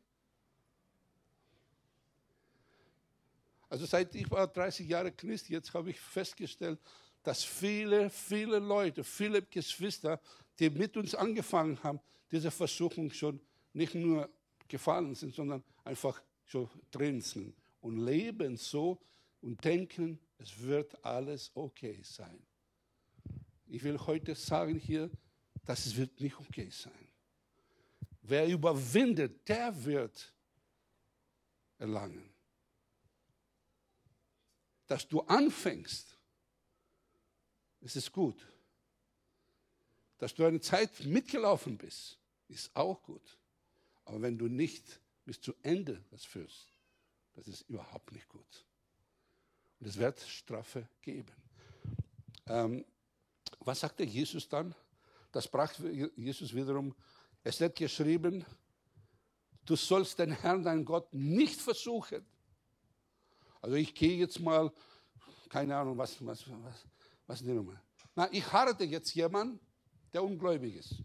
[3.68, 6.78] Also seit ich war 30 Jahre Christ, jetzt habe ich festgestellt,
[7.22, 10.20] dass viele, viele Leute, viele Geschwister,
[10.58, 12.00] die mit uns angefangen haben,
[12.30, 13.40] diese Versuchung schon
[13.72, 14.30] nicht nur
[14.68, 19.00] gefallen sind, sondern einfach schon drin sind und leben so
[19.40, 22.38] und denken, es wird alles okay sein.
[23.66, 25.10] Ich will heute sagen hier,
[25.64, 27.08] dass es wird nicht okay sein.
[28.22, 30.32] Wer überwindet, der wird
[31.78, 32.35] erlangen.
[34.86, 36.16] Dass du anfängst,
[37.80, 38.46] es ist gut.
[40.18, 42.18] Dass du eine Zeit mitgelaufen bist,
[42.48, 43.38] ist auch gut.
[44.04, 46.72] Aber wenn du nicht bis zu Ende das führst,
[47.34, 48.64] das ist überhaupt nicht gut.
[49.78, 51.32] Und es wird Strafe geben.
[52.46, 52.84] Ähm,
[53.60, 54.74] was sagte Jesus dann?
[55.32, 55.72] Das sprach
[56.16, 56.94] Jesus wiederum.
[57.42, 58.44] Es wird geschrieben,
[59.64, 62.24] du sollst den Herrn, deinen Gott, nicht versuchen.
[63.66, 64.72] Also ich gehe jetzt mal,
[65.48, 66.86] keine Ahnung, was, was, was,
[67.26, 67.82] was nehmen wir?
[68.14, 69.58] Na, ich heirate jetzt jemanden,
[70.12, 71.02] der ungläubig ist.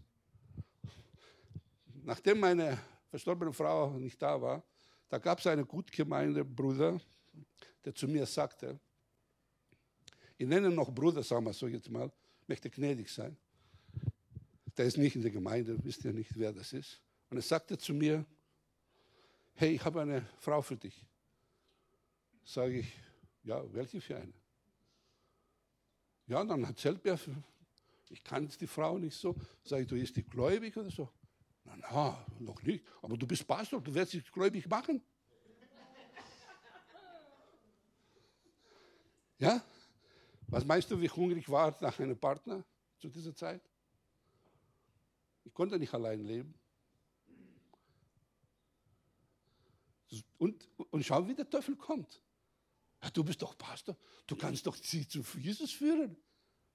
[2.04, 2.78] Nachdem meine
[3.10, 4.62] verstorbene Frau nicht da war,
[5.08, 7.00] da gab es einen gut gemeinten Bruder,
[7.84, 8.78] der zu mir sagte,
[10.38, 12.12] ich nenne ihn noch Bruder, sagen wir so jetzt mal,
[12.46, 13.36] möchte gnädig sein.
[14.76, 17.02] Der ist nicht in der Gemeinde, wisst ihr nicht, wer das ist.
[17.28, 18.24] Und er sagte zu mir,
[19.54, 21.04] hey, ich habe eine Frau für dich.
[22.44, 22.92] Sage ich,
[23.44, 24.32] ja, welche für eine?
[26.26, 27.18] Ja, dann erzählt mir,
[28.08, 29.34] ich kannte die Frau nicht so.
[29.64, 31.08] Sage ich, du bist die gläubig oder so?
[31.64, 32.84] Na, na, noch nicht.
[33.00, 35.02] Aber du bist Pastor, du wirst dich gläubig machen.
[39.38, 39.62] ja?
[40.48, 42.64] Was meinst du, wie hungrig war nach einem Partner
[42.98, 43.62] zu dieser Zeit?
[45.44, 46.54] Ich konnte nicht allein leben.
[50.38, 52.20] Und, und schau, wie der Teufel kommt.
[53.10, 53.96] Du bist doch Pastor,
[54.26, 56.16] du kannst doch sie zu Jesus führen.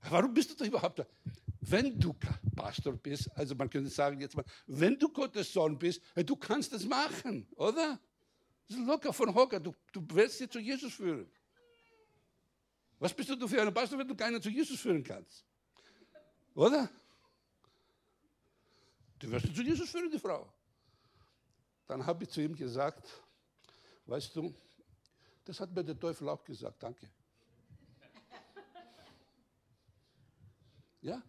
[0.01, 1.07] Warum bist du da überhaupt da?
[1.61, 2.13] Wenn du
[2.55, 6.73] Pastor bist, also man könnte sagen jetzt mal, wenn du Gottes Sohn bist, du kannst
[6.73, 7.99] das machen, oder?
[8.67, 11.31] Das ist locker von Hocker, du, du wirst sie zu Jesus führen.
[12.99, 15.45] Was bist du für ein Pastor, wenn du keinen zu Jesus führen kannst?
[16.55, 16.89] Oder?
[19.19, 20.51] Du wirst zu Jesus führen, die Frau.
[21.87, 23.23] Dann habe ich zu ihm gesagt,
[24.05, 24.53] weißt du,
[25.47, 27.09] das hat mir der Teufel auch gesagt, danke.
[31.01, 31.21] Ja?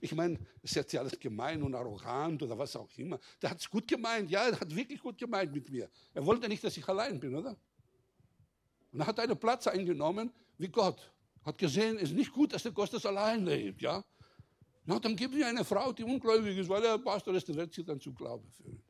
[0.00, 3.18] Ich meine, es ist jetzt ja alles gemein und arrogant oder was auch immer.
[3.40, 5.88] Der hat es gut gemeint, ja, er hat wirklich gut gemeint mit mir.
[6.12, 7.56] Er wollte nicht, dass ich allein bin, oder?
[8.92, 11.12] Und er hat einen Platz eingenommen wie Gott.
[11.44, 14.04] Hat gesehen, es ist nicht gut, dass der Gott allein lebt, ja?
[14.84, 17.72] Na, dann gib mir eine Frau, die ungläubig ist, weil er Pastor ist, der wird
[17.72, 18.82] sie dann zum Glauben führen.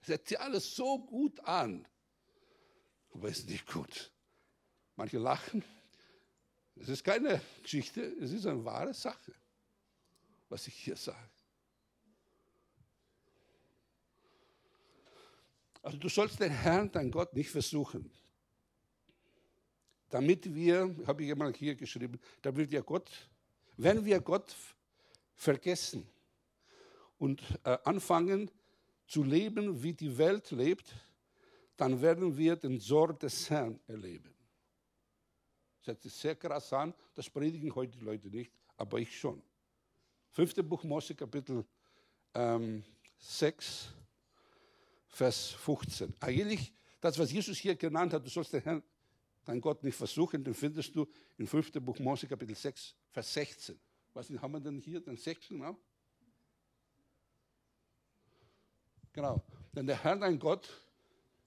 [0.00, 1.86] Das hört sich alles so gut an,
[3.12, 4.10] aber es ist nicht gut.
[4.96, 5.64] Manche lachen,
[6.76, 9.34] es ist keine Geschichte, es ist eine wahre Sache,
[10.48, 11.30] was ich hier sage.
[15.82, 18.10] Also du sollst den Herrn, dein Gott, nicht versuchen.
[20.10, 23.10] Damit wir, habe ich einmal hier geschrieben, damit wir Gott,
[23.76, 24.54] wenn wir Gott
[25.34, 26.06] vergessen
[27.18, 28.50] und äh, anfangen
[29.06, 30.94] zu leben, wie die Welt lebt,
[31.80, 34.34] dann werden wir den Zorn des Herrn erleben.
[35.78, 39.42] Das hört sich sehr krass an, das predigen heute die Leute nicht, aber ich schon.
[40.28, 41.64] Fünfte Buch Mose, Kapitel
[42.34, 42.84] ähm,
[43.16, 43.94] 6,
[45.08, 46.12] Vers 15.
[46.20, 48.82] Eigentlich, das, was Jesus hier genannt hat, du sollst den Herrn,
[49.46, 51.06] dein Gott nicht versuchen, den findest du
[51.38, 53.80] im fünften Buch Mose, Kapitel 6, Vers 16.
[54.12, 55.78] Was haben wir denn hier, den 16 auch?
[59.14, 59.42] Genau.
[59.72, 60.68] Denn der Herr, dein Gott,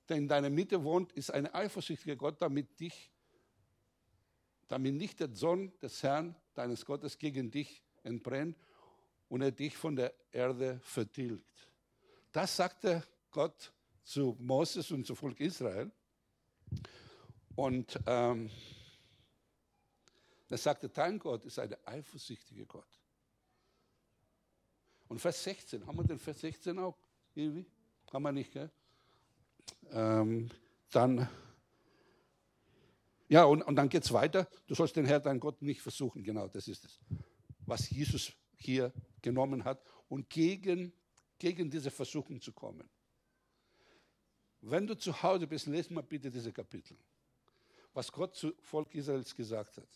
[0.09, 3.13] der in deiner Mitte wohnt, ist ein eifersüchtiger Gott, damit dich
[4.73, 8.57] damit nicht der Sohn des Herrn, deines Gottes, gegen dich entbrennt
[9.29, 11.69] und er dich von der Erde vertilgt.
[12.31, 15.91] Das sagte Gott zu Moses und zu Volk Israel.
[17.55, 18.49] Und ähm,
[20.49, 22.99] er sagte, dein Gott ist ein eifersüchtiger Gott.
[25.07, 26.97] Und Vers 16, haben wir den Vers 16 auch
[27.35, 27.65] irgendwie?
[28.11, 28.71] Haben wir nicht, gell?
[29.91, 30.49] Ähm,
[30.91, 31.27] dann
[33.33, 34.47] ja, und, und dann geht es weiter.
[34.67, 36.23] Du sollst den Herrn, deinen Gott, nicht versuchen.
[36.23, 36.99] Genau, das ist es,
[37.65, 38.93] was Jesus hier
[39.23, 40.93] genommen hat, und gegen,
[41.39, 42.87] gegen diese Versuchung zu kommen.
[44.61, 46.95] Wenn du zu Hause bist, lese mal bitte diese Kapitel.
[47.93, 49.89] Was Gott zu Volk Israels gesagt hat.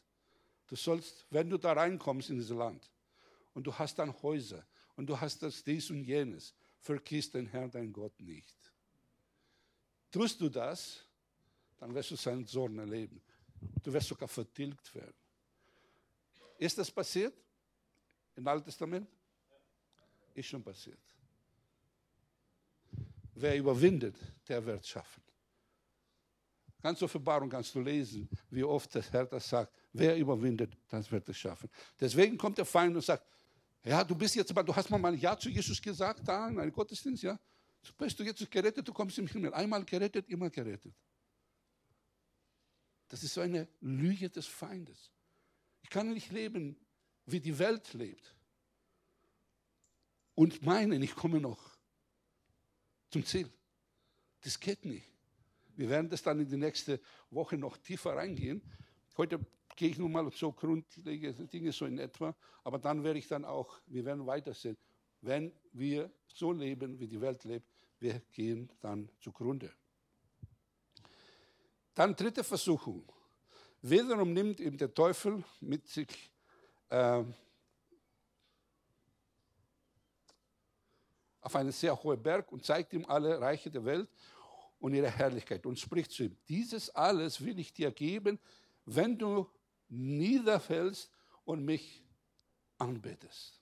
[0.66, 2.92] Du sollst, wenn du da reinkommst in dieses Land
[3.54, 4.66] und du hast dann Häuser
[4.96, 8.58] und du hast das dies und jenes, vergiss den Herrn, dein Gott nicht.
[10.12, 11.04] Tust du das,
[11.78, 13.22] dann wirst du seinen Zorn erleben.
[13.84, 15.14] Du wirst sogar vertilgt werden.
[16.58, 17.34] Ist das passiert
[18.36, 19.08] im Alten Testament?
[20.34, 21.00] Ist schon passiert.
[23.36, 24.16] Wer überwindet,
[24.48, 25.22] der wird es schaffen.
[26.82, 29.74] Ganz Offenbarung kannst du lesen, wie oft der Herr das sagt.
[29.94, 31.70] Wer überwindet, das wird es schaffen.
[32.00, 33.26] Deswegen kommt der Feind und sagt,
[33.84, 36.72] Ja, du bist jetzt, du hast mal ein Ja zu Jesus gesagt, da in einem
[36.72, 37.40] Gottesdienst, ja.
[37.98, 39.54] Bist du jetzt gerettet, du kommst im Himmel.
[39.54, 40.94] Einmal gerettet, immer gerettet.
[43.08, 45.12] Das ist so eine Lüge des Feindes.
[45.82, 46.76] Ich kann nicht leben,
[47.26, 48.36] wie die Welt lebt.
[50.36, 51.78] Und meinen, ich komme noch
[53.10, 53.52] zum Ziel.
[54.42, 55.08] Das geht nicht.
[55.76, 58.62] Wir werden das dann in die nächste Woche noch tiefer reingehen.
[59.16, 59.40] Heute
[59.76, 63.46] gehe ich nur mal so grundlegende Dinge so in etwa, aber dann werde ich dann
[63.46, 64.76] auch, wir werden weitersehen.
[65.22, 67.68] Wenn wir so leben, wie die Welt lebt,
[68.00, 69.72] wir gehen dann zugrunde.
[71.94, 73.12] Dann dritte Versuchung.
[73.82, 76.08] Wiederum nimmt ihm der Teufel mit sich
[76.90, 77.24] äh,
[81.42, 84.10] auf einen sehr hohen Berg und zeigt ihm alle Reiche der Welt
[84.80, 88.40] und ihre Herrlichkeit und spricht zu ihm, dieses alles will ich dir geben,
[88.86, 89.50] wenn du
[89.90, 91.10] niederfällst
[91.46, 92.04] und mich
[92.78, 93.57] anbetest.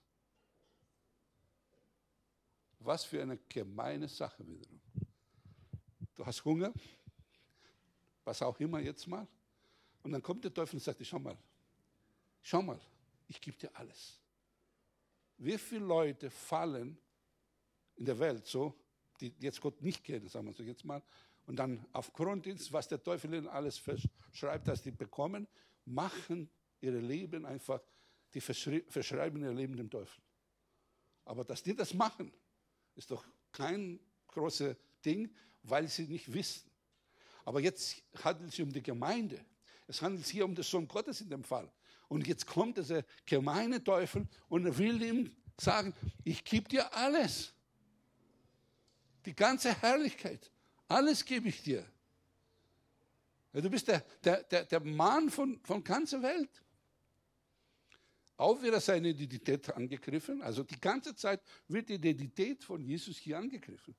[2.80, 4.80] Was für eine gemeine Sache wiederum.
[6.14, 6.74] Du hast Hunger,
[8.24, 9.28] was auch immer jetzt mal.
[10.04, 11.38] Und dann kommt der Teufel und sagt, schau mal,
[12.42, 12.80] schau mal,
[13.28, 14.20] ich gebe dir alles.
[15.38, 16.98] Wie viele Leute fallen
[17.96, 18.74] in der Welt so,
[19.20, 21.02] die jetzt Gott nicht kennen, sagen wir so jetzt mal,
[21.48, 25.48] und dann aufgrund dessen, was der Teufel ihnen alles verschreibt, dass die bekommen,
[25.86, 26.50] machen
[26.82, 27.82] ihre Leben einfach,
[28.34, 30.22] die verschreiben ihr Leben dem Teufel.
[31.24, 32.32] Aber dass die das machen,
[32.96, 35.34] ist doch kein großes Ding,
[35.64, 36.70] weil sie nicht wissen.
[37.44, 39.44] Aber jetzt handelt es sich um die Gemeinde.
[39.88, 41.72] Es handelt sich hier um den Sohn Gottes in dem Fall.
[42.08, 45.94] Und jetzt kommt dieser gemeine Teufel und er will ihm sagen,
[46.24, 47.54] ich gebe dir alles.
[49.26, 50.52] Die ganze Herrlichkeit.
[50.88, 51.86] Alles gebe ich dir.
[53.54, 56.50] Du bist der, der, der, der Mann von, von ganzer Welt.
[58.38, 60.42] Auch wird er seine Identität angegriffen.
[60.42, 63.96] Also die ganze Zeit wird die Identität von Jesus hier angegriffen.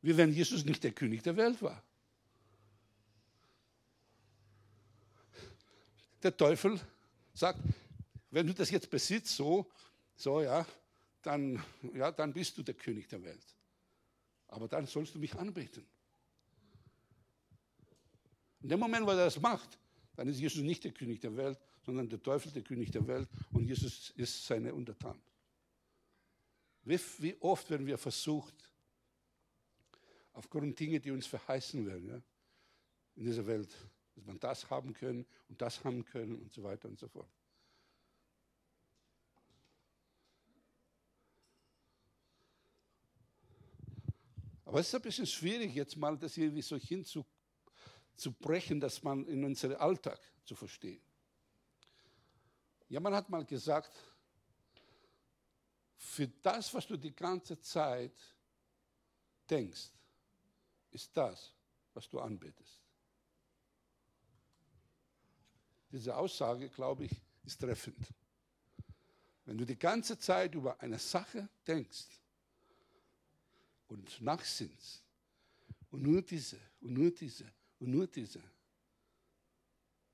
[0.00, 1.82] Wie wenn Jesus nicht der König der Welt war.
[6.22, 6.80] Der Teufel
[7.34, 7.60] sagt,
[8.30, 9.70] wenn du das jetzt besitzt, so,
[10.16, 10.66] so, ja,
[11.20, 11.62] dann,
[11.94, 13.44] ja, dann bist du der König der Welt.
[14.48, 15.84] Aber dann sollst du mich anbeten.
[18.62, 19.78] In dem Moment, wo er das macht,
[20.16, 23.28] dann ist Jesus nicht der König der Welt, sondern der Teufel der König der Welt
[23.52, 25.20] und Jesus ist seine Untertan.
[26.84, 28.54] Wie, oft werden wir versucht,
[30.32, 32.22] aufgrund Dinge, die uns verheißen werden, ja,
[33.14, 33.70] in dieser Welt,
[34.14, 37.28] dass man das haben können und das haben können und so weiter und so fort.
[44.64, 49.44] Aber es ist ein bisschen schwierig, jetzt mal das irgendwie so hinzubrechen, dass man in
[49.44, 51.02] unseren Alltag zu verstehen.
[52.92, 53.90] Jemand hat mal gesagt,
[55.96, 58.12] für das, was du die ganze Zeit
[59.48, 59.88] denkst,
[60.90, 61.54] ist das,
[61.94, 62.82] was du anbetest.
[65.90, 67.12] Diese Aussage, glaube ich,
[67.44, 68.12] ist treffend.
[69.46, 72.20] Wenn du die ganze Zeit über eine Sache denkst
[73.88, 75.02] und nachsinnst
[75.90, 78.42] und nur diese und nur diese und nur diese,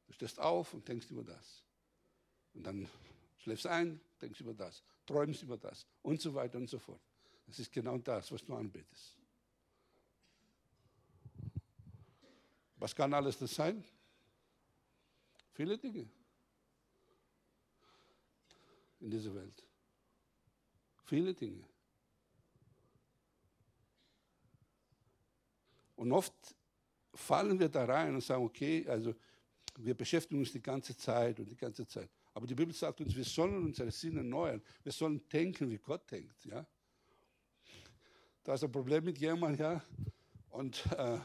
[0.07, 1.65] du stehst auf und denkst über das.
[2.59, 2.89] Und dann
[3.37, 7.01] schläfst ein, denkst über das, träumst über das und so weiter und so fort.
[7.47, 9.17] Das ist genau das, was du anbetest.
[12.75, 13.85] Was kann alles das sein?
[15.53, 16.09] Viele Dinge
[18.99, 19.65] in dieser Welt.
[21.05, 21.65] Viele Dinge.
[25.95, 26.35] Und oft
[27.15, 29.15] fallen wir da rein und sagen, okay, also
[29.77, 32.11] wir beschäftigen uns die ganze Zeit und die ganze Zeit.
[32.39, 34.63] Aber die Bibel sagt uns, wir sollen unsere Sinne erneuern.
[34.85, 36.45] Wir sollen denken, wie Gott denkt.
[36.45, 36.65] Ja?
[38.45, 39.85] Da ist ein Problem mit jemandem, ja,
[40.51, 41.19] und äh,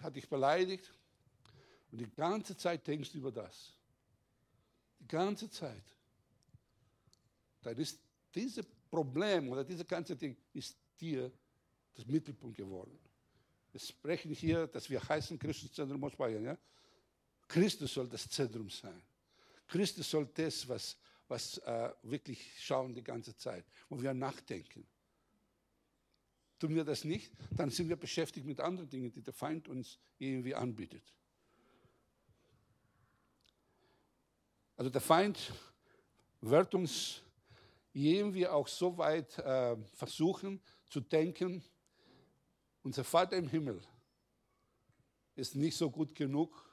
[0.00, 0.92] hat dich beleidigt.
[1.92, 3.74] Und die ganze Zeit denkst du über das.
[4.98, 5.84] Die ganze Zeit.
[7.62, 8.00] Dann ist
[8.34, 11.30] dieses Problem oder dieses ganze Ding ist dir
[11.94, 12.98] das Mittelpunkt geworden.
[13.70, 16.42] Wir sprechen hier, dass wir heißen Christuszentrum aus Bayern.
[16.42, 16.58] Ja?
[17.46, 19.00] Christus soll das Zentrum sein.
[19.66, 20.96] Christus soll das, was,
[21.28, 24.86] was äh, wirklich schauen die ganze Zeit, wo wir nachdenken.
[26.58, 29.98] Tun wir das nicht, dann sind wir beschäftigt mit anderen Dingen, die der Feind uns
[30.18, 31.02] irgendwie anbietet.
[34.76, 35.52] Also der Feind
[36.40, 37.22] wird uns
[37.92, 41.64] irgendwie auch so weit äh, versuchen zu denken,
[42.82, 43.82] unser Vater im Himmel
[45.34, 46.65] ist nicht so gut genug,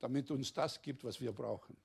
[0.00, 1.76] damit uns das gibt, was wir brauchen.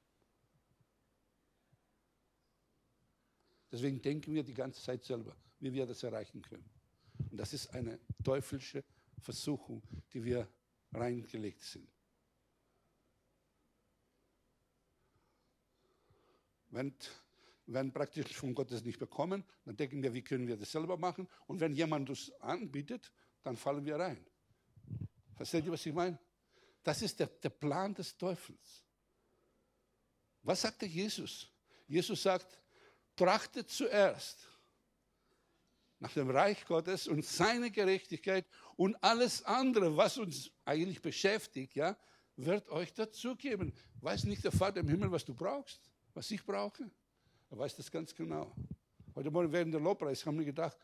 [3.71, 6.69] Deswegen denken wir die ganze Zeit selber, wie wir das erreichen können.
[7.29, 8.83] Und das ist eine teuflische
[9.19, 9.81] Versuchung,
[10.13, 10.47] die wir
[10.93, 11.87] reingelegt sind.
[16.69, 16.93] Wenn,
[17.67, 20.97] wenn praktisch von Gott das nicht bekommen, dann denken wir, wie können wir das selber
[20.97, 21.27] machen?
[21.47, 23.11] Und wenn jemand das anbietet,
[23.43, 24.25] dann fallen wir rein.
[25.35, 26.17] Versteht ihr, was ich meine?
[26.85, 28.83] Das ist der, der Plan des Teufels.
[30.43, 31.51] Was sagte Jesus?
[31.87, 32.61] Jesus sagt,
[33.15, 34.47] trachtet zuerst
[35.97, 41.97] nach dem Reich Gottes und seine Gerechtigkeit und alles andere, was uns eigentlich beschäftigt, ja,
[42.35, 43.73] wird euch dazugeben.
[44.01, 46.91] Weiß nicht der Vater im Himmel, was du brauchst, was ich brauche?
[47.49, 48.55] Er weiß das ganz genau.
[49.15, 50.77] Heute Morgen während der Lobpreis haben wir gedacht,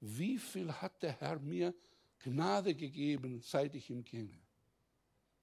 [0.00, 1.74] wie viel hat der Herr mir
[2.18, 4.45] Gnade gegeben, seit ich ihn kenne?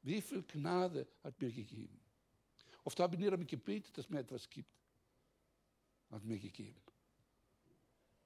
[0.03, 1.99] Wie viel Gnade hat mir gegeben?
[2.83, 4.69] Oft habe ich nicht damit gebetet, dass mir etwas gibt.
[6.11, 6.81] Hat mir gegeben.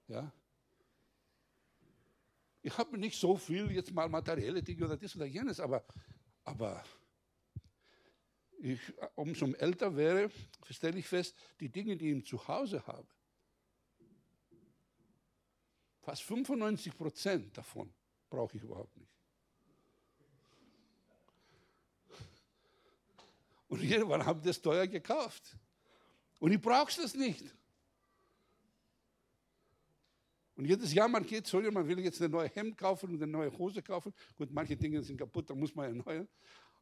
[0.07, 0.31] Ja?
[2.63, 5.85] Ich habe nicht so viel jetzt mal materielle Dinge oder das oder jenes, aber,
[6.43, 6.83] aber
[8.59, 8.79] ich,
[9.15, 10.31] umso älter wäre,
[10.69, 13.07] stelle ich fest, die Dinge, die ich zu Hause habe,
[16.01, 17.93] fast 95 Prozent davon
[18.29, 19.16] brauche ich überhaupt nicht.
[23.67, 25.57] Und irgendwann habe ich das teuer gekauft.
[26.39, 27.43] Und ich brauche es nicht.
[30.55, 33.31] Und jedes Jahr man geht so, man will jetzt ein neues Hemd kaufen und eine
[33.31, 34.13] neue Hose kaufen.
[34.35, 36.27] Gut, manche Dinge sind kaputt, da muss man erneuern.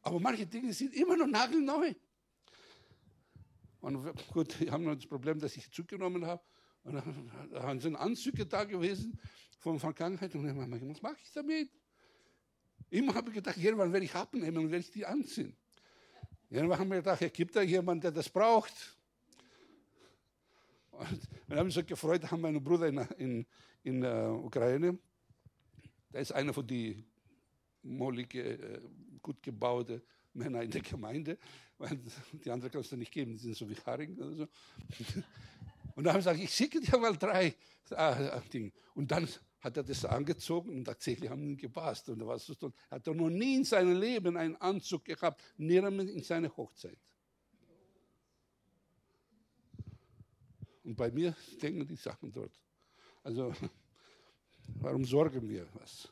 [0.01, 1.93] Aber manche Dinge sind immer noch nagelneu.
[3.81, 6.41] Und gut, wir haben noch das Problem, dass ich zugenommen habe.
[6.83, 7.03] Und
[7.51, 9.19] dann sind Anzüge da gewesen
[9.59, 10.33] von Vergangenheit.
[10.35, 11.69] Und dann was mache ich damit?
[12.89, 15.57] Immer habe ich gedacht, irgendwann werde ich abnehmen und werde ich die anziehen.
[16.55, 18.71] Irgendwann haben wir gedacht, es gibt da jemanden, der das braucht.
[20.91, 23.45] Und wir haben uns so gefreut, haben wir einen Bruder in, in,
[23.83, 24.97] in der äh, Ukraine.
[26.13, 27.05] Der ist einer von den
[27.83, 28.81] mollige, äh,
[29.21, 30.01] gut gebauten
[30.33, 31.37] Männern in der Gemeinde.
[31.77, 31.99] Weil
[32.31, 34.47] die anderen kannst du nicht geben, die sind so wie Haring oder so.
[35.95, 37.53] Und dann haben wir gesagt, ich schicke dir mal drei
[37.89, 38.71] äh, Dinge.
[38.93, 39.27] Und dann
[39.65, 42.07] hat er das angezogen und tatsächlich haben ihn gepasst.
[42.09, 46.55] Und was er hat noch nie in seinem Leben einen Anzug gehabt, nirgends in seiner
[46.55, 46.99] Hochzeit.
[50.83, 52.51] Und bei mir denken die Sachen dort.
[53.23, 53.51] Also,
[54.81, 56.09] warum sorgen wir was?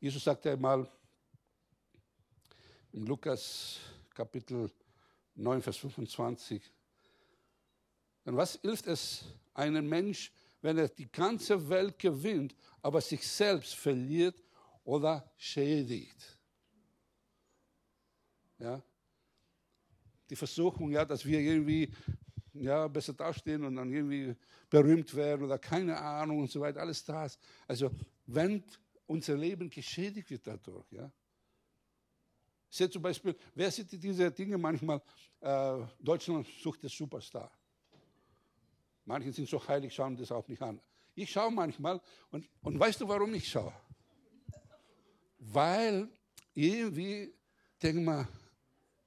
[0.00, 0.90] Jesus sagte einmal
[2.92, 3.80] im Lukas
[4.14, 4.70] Kapitel
[5.34, 6.62] 9, Vers 25,
[8.24, 10.32] denn was hilft es einem Mensch,
[10.64, 14.42] wenn er die ganze Welt gewinnt, aber sich selbst verliert
[14.82, 16.38] oder schädigt?
[18.58, 18.82] Ja?
[20.30, 21.92] Die Versuchung, ja, dass wir irgendwie
[22.54, 24.34] ja, besser dastehen und dann irgendwie
[24.70, 27.38] berühmt werden oder keine Ahnung und so weiter, alles das.
[27.68, 27.90] Also
[28.24, 28.64] wenn
[29.04, 31.12] unser Leben geschädigt wird dadurch, ja.
[32.70, 35.02] Seht zum Beispiel, wer sieht diese Dinge manchmal,
[35.40, 37.52] äh, Deutschland sucht den Superstar.
[39.04, 40.80] Manche sind so heilig, schauen das auch nicht an.
[41.14, 42.00] Ich schaue manchmal
[42.30, 43.72] und, und weißt du, warum ich schaue?
[45.38, 46.08] Weil
[46.54, 47.32] irgendwie,
[47.80, 48.28] denke mal,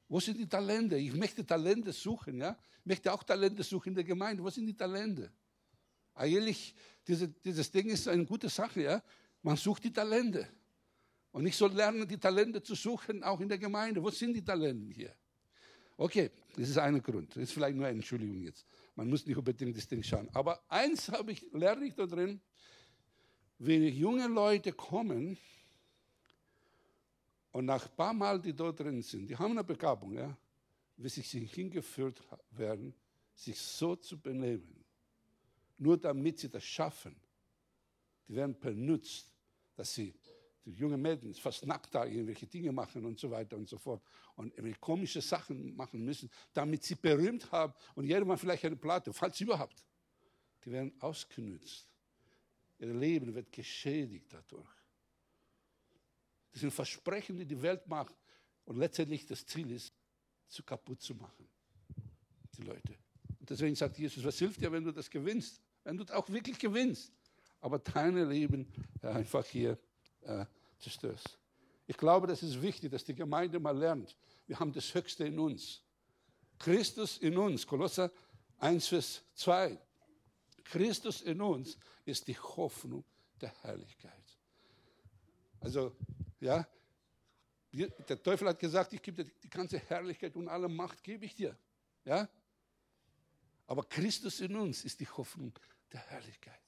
[0.07, 0.97] wo sind die Talente?
[0.97, 2.57] Ich möchte Talente suchen, ja.
[2.79, 4.43] Ich möchte auch Talente suchen in der Gemeinde.
[4.43, 5.31] Wo sind die Talente?
[6.13, 6.73] Eigentlich,
[7.05, 9.03] diese, dieses Ding ist eine gute Sache, ja.
[9.41, 10.47] Man sucht die Talente.
[11.31, 14.01] Und ich soll lernen, die Talente zu suchen, auch in der Gemeinde.
[14.01, 15.13] Wo sind die Talente hier?
[15.97, 17.35] Okay, das ist ein Grund.
[17.35, 18.65] Das ist vielleicht nur eine Entschuldigung jetzt.
[18.97, 20.27] Man muss nicht unbedingt das Ding schauen.
[20.33, 22.41] Aber eins habe ich, lerne ich da drin,
[23.59, 25.37] wenn junge Leute kommen,
[27.51, 30.37] und nach ein paar Mal, die dort drin sind, die haben eine Begabung, ja,
[30.95, 32.21] wie sich sie hingeführt
[32.51, 32.93] werden,
[33.33, 34.83] sich so zu benehmen.
[35.77, 37.15] Nur damit sie das schaffen.
[38.27, 39.33] Die werden benutzt,
[39.75, 40.13] dass sie,
[40.67, 44.03] die jungen Mädchen, fast nackt da irgendwelche Dinge machen und so weiter und so fort.
[44.35, 49.39] Und komische Sachen machen müssen, damit sie berühmt haben und jedermann vielleicht eine Platte, falls
[49.39, 49.85] überhaupt.
[50.65, 51.87] Die werden ausgenutzt.
[52.79, 54.69] Ihr Leben wird geschädigt dadurch.
[56.51, 58.15] Das sind Versprechen, die die Welt macht.
[58.65, 59.93] Und letztendlich das Ziel ist,
[60.47, 61.47] zu kaputt zu machen.
[62.57, 62.97] Die Leute.
[63.39, 65.61] Und deswegen sagt Jesus, was hilft dir, wenn du das gewinnst?
[65.85, 67.13] Wenn du auch wirklich gewinnst.
[67.61, 68.67] Aber deine Leben
[69.01, 69.79] einfach hier
[70.21, 70.45] äh,
[70.79, 71.37] zerstörst.
[71.87, 74.15] Ich glaube, das ist wichtig, dass die Gemeinde mal lernt.
[74.45, 75.81] Wir haben das Höchste in uns.
[76.59, 77.65] Christus in uns.
[77.65, 78.11] Kolosser
[78.59, 79.79] 1, Vers 2.
[80.63, 83.05] Christus in uns ist die Hoffnung
[83.39, 84.37] der Herrlichkeit.
[85.59, 85.95] Also
[86.39, 86.67] ja?
[87.73, 91.35] Der Teufel hat gesagt, ich gebe dir die ganze Herrlichkeit und alle Macht gebe ich
[91.35, 91.57] dir.
[92.05, 92.27] Ja?
[93.67, 95.53] Aber Christus in uns ist die Hoffnung
[95.91, 96.59] der Herrlichkeit.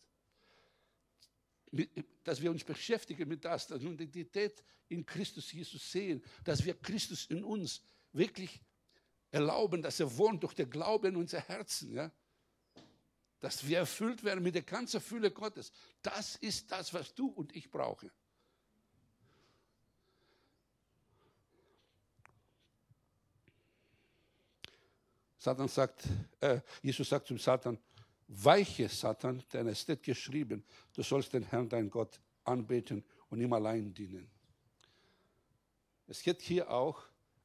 [2.23, 6.73] Dass wir uns beschäftigen mit das, dass wir Identität in Christus Jesus sehen, dass wir
[6.73, 8.59] Christus in uns wirklich
[9.31, 11.93] erlauben, dass er wohnt durch den Glauben in unser Herzen.
[11.93, 12.11] Ja?
[13.39, 15.71] Dass wir erfüllt werden mit der ganzen Fülle Gottes.
[16.01, 18.11] Das ist das, was du und ich brauchen.
[25.37, 26.03] Satan sagt,
[26.41, 27.77] äh, Jesus sagt zum Satan,
[28.29, 30.63] weiche Satan, denn es steht geschrieben,
[30.93, 34.29] du sollst den Herrn, dein Gott, anbeten und ihm allein dienen.
[36.07, 37.03] Es geht hier auch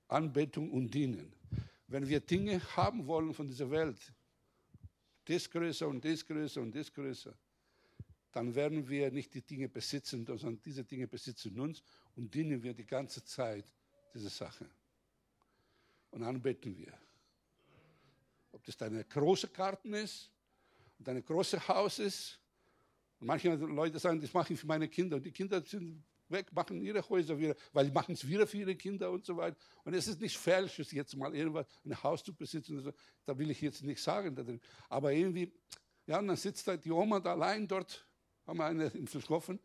[0.08, 1.34] Anbetung und Dienen.
[1.86, 4.12] Wenn wir Dinge haben wollen von dieser Welt,
[5.26, 7.36] das größer und das größer und das größer,
[8.32, 11.82] dann werden wir nicht die Dinge besitzen, sondern diese Dinge besitzen uns
[12.16, 13.64] und dienen wir die ganze Zeit
[14.12, 14.68] diese Sache.
[16.10, 16.92] Und anbeten wir.
[18.52, 20.30] Ob das deine große Karten ist,
[20.98, 22.40] dein großes Haus ist.
[23.20, 25.16] Und manche Leute sagen, das mache ich für meine Kinder.
[25.16, 28.58] Und die Kinder sind weg, machen ihre Häuser wieder, weil die machen es wieder für
[28.58, 29.56] ihre Kinder und so weiter.
[29.84, 32.80] Und es ist nicht falsch, jetzt mal irgendwas, ein Haus zu besitzen.
[32.80, 32.92] So.
[33.24, 34.60] Da will ich jetzt nicht sagen.
[34.88, 35.52] Aber irgendwie,
[36.06, 38.06] ja, und dann sitzt da die Oma da allein dort,
[38.46, 39.58] haben wir eine in Verschoffen,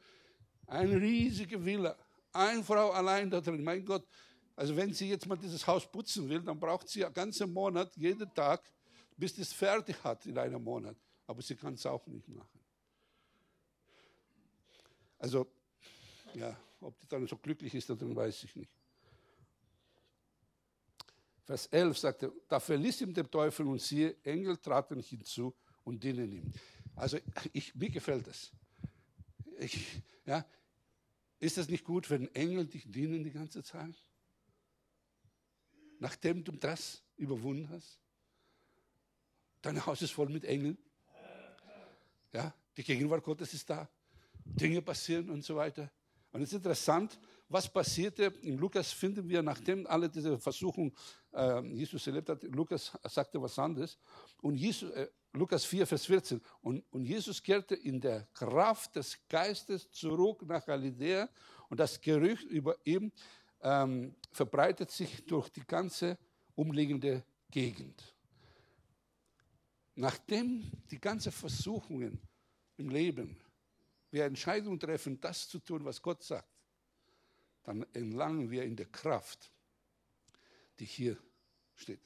[0.67, 1.97] eine riesige Villa,
[2.31, 3.63] eine Frau allein da drin.
[3.63, 4.07] Mein Gott,
[4.55, 7.95] also wenn sie jetzt mal dieses Haus putzen will, dann braucht sie einen ganzen Monat,
[7.95, 8.61] jeden Tag,
[9.17, 10.95] bis es fertig hat in einem Monat.
[11.29, 12.59] Aber sie kann es auch nicht machen.
[15.19, 15.45] Also,
[16.33, 18.71] ja, ob die dann so glücklich ist, dann weiß ich nicht.
[21.43, 25.53] Vers 11 sagt er, da verließ ihm der Teufel und siehe, Engel traten hinzu
[25.83, 26.51] und dienen ihm.
[26.95, 27.19] Also
[27.53, 28.51] ich, mir gefällt das.
[29.59, 30.43] Ich, ja,
[31.39, 34.03] ist es nicht gut, wenn Engel dich dienen die ganze Zeit?
[35.99, 37.99] Nachdem du das überwunden hast?
[39.61, 40.75] Dein Haus ist voll mit Engeln.
[42.33, 43.89] Ja, die Gegenwart Gottes ist da.
[44.45, 45.91] Dinge passieren und so weiter.
[46.31, 48.25] Und es ist interessant, was passierte.
[48.41, 50.93] In Lukas finden wir, nachdem alle diese Versuchung
[51.33, 53.97] äh, Jesus erlebt hat, Lukas sagte was anderes.
[54.41, 56.41] Und Jesus, äh, Lukas 4, Vers 14.
[56.61, 61.29] Und, und Jesus kehrte in der Kraft des Geistes zurück nach Galiläa.
[61.69, 63.11] Und das Gerücht über ihn
[63.61, 66.17] ähm, verbreitet sich durch die ganze
[66.55, 68.15] umliegende Gegend.
[69.99, 72.21] Nachdem die ganzen Versuchungen
[72.77, 73.35] im Leben
[74.11, 76.47] wir Entscheidungen treffen, das zu tun, was Gott sagt,
[77.63, 79.51] dann entlangen wir in der Kraft,
[80.79, 81.17] die hier
[81.75, 81.99] steht.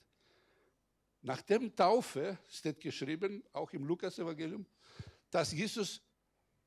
[1.21, 4.65] Nach dem Taufe steht geschrieben, auch im Lukas-Evangelium,
[5.29, 6.01] dass Jesus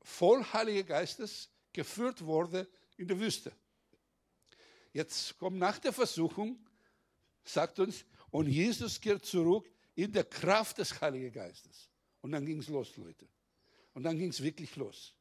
[0.01, 3.51] voll Heiligen Geistes geführt wurde in der Wüste.
[4.93, 6.57] Jetzt kommt nach der Versuchung,
[7.43, 11.89] sagt uns, und Jesus kehrt zurück in der Kraft des Heiligen Geistes.
[12.21, 13.27] Und dann ging es los, Leute.
[13.93, 15.15] Und dann ging es wirklich los.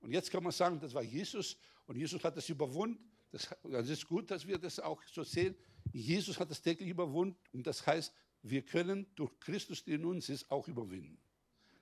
[0.00, 1.56] Und jetzt kann man sagen, das war Jesus
[1.86, 2.98] und Jesus hat das überwunden.
[3.30, 5.54] Das, das ist gut, dass wir das auch so sehen.
[5.92, 8.12] Jesus hat das täglich überwunden und das heißt,
[8.42, 11.16] wir können durch Christus, der in uns ist, auch überwinden.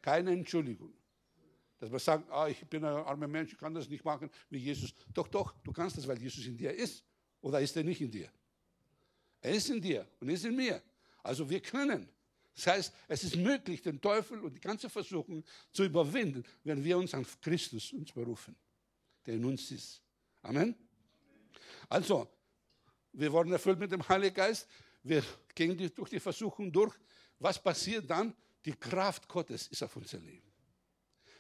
[0.03, 0.93] Keine Entschuldigung.
[1.79, 4.59] Dass man sagt, ah, ich bin ein armer Mensch, ich kann das nicht machen wie
[4.59, 4.93] Jesus.
[5.15, 7.03] Doch, doch, du kannst das, weil Jesus in dir ist.
[7.41, 8.31] Oder ist er nicht in dir?
[9.41, 10.83] Er ist in dir und ist in mir.
[11.23, 12.09] Also wir können.
[12.55, 16.99] Das heißt, es ist möglich, den Teufel und die ganze Versuchung zu überwinden, wenn wir
[16.99, 18.57] uns an Christus uns berufen,
[19.25, 20.03] der in uns ist.
[20.43, 20.75] Amen.
[21.89, 22.29] Also,
[23.13, 24.69] wir wurden erfüllt mit dem Heiligen Geist.
[25.03, 25.23] Wir
[25.55, 26.95] gehen durch die Versuchung durch.
[27.39, 28.35] Was passiert dann?
[28.65, 30.53] Die Kraft Gottes ist auf unser Leben.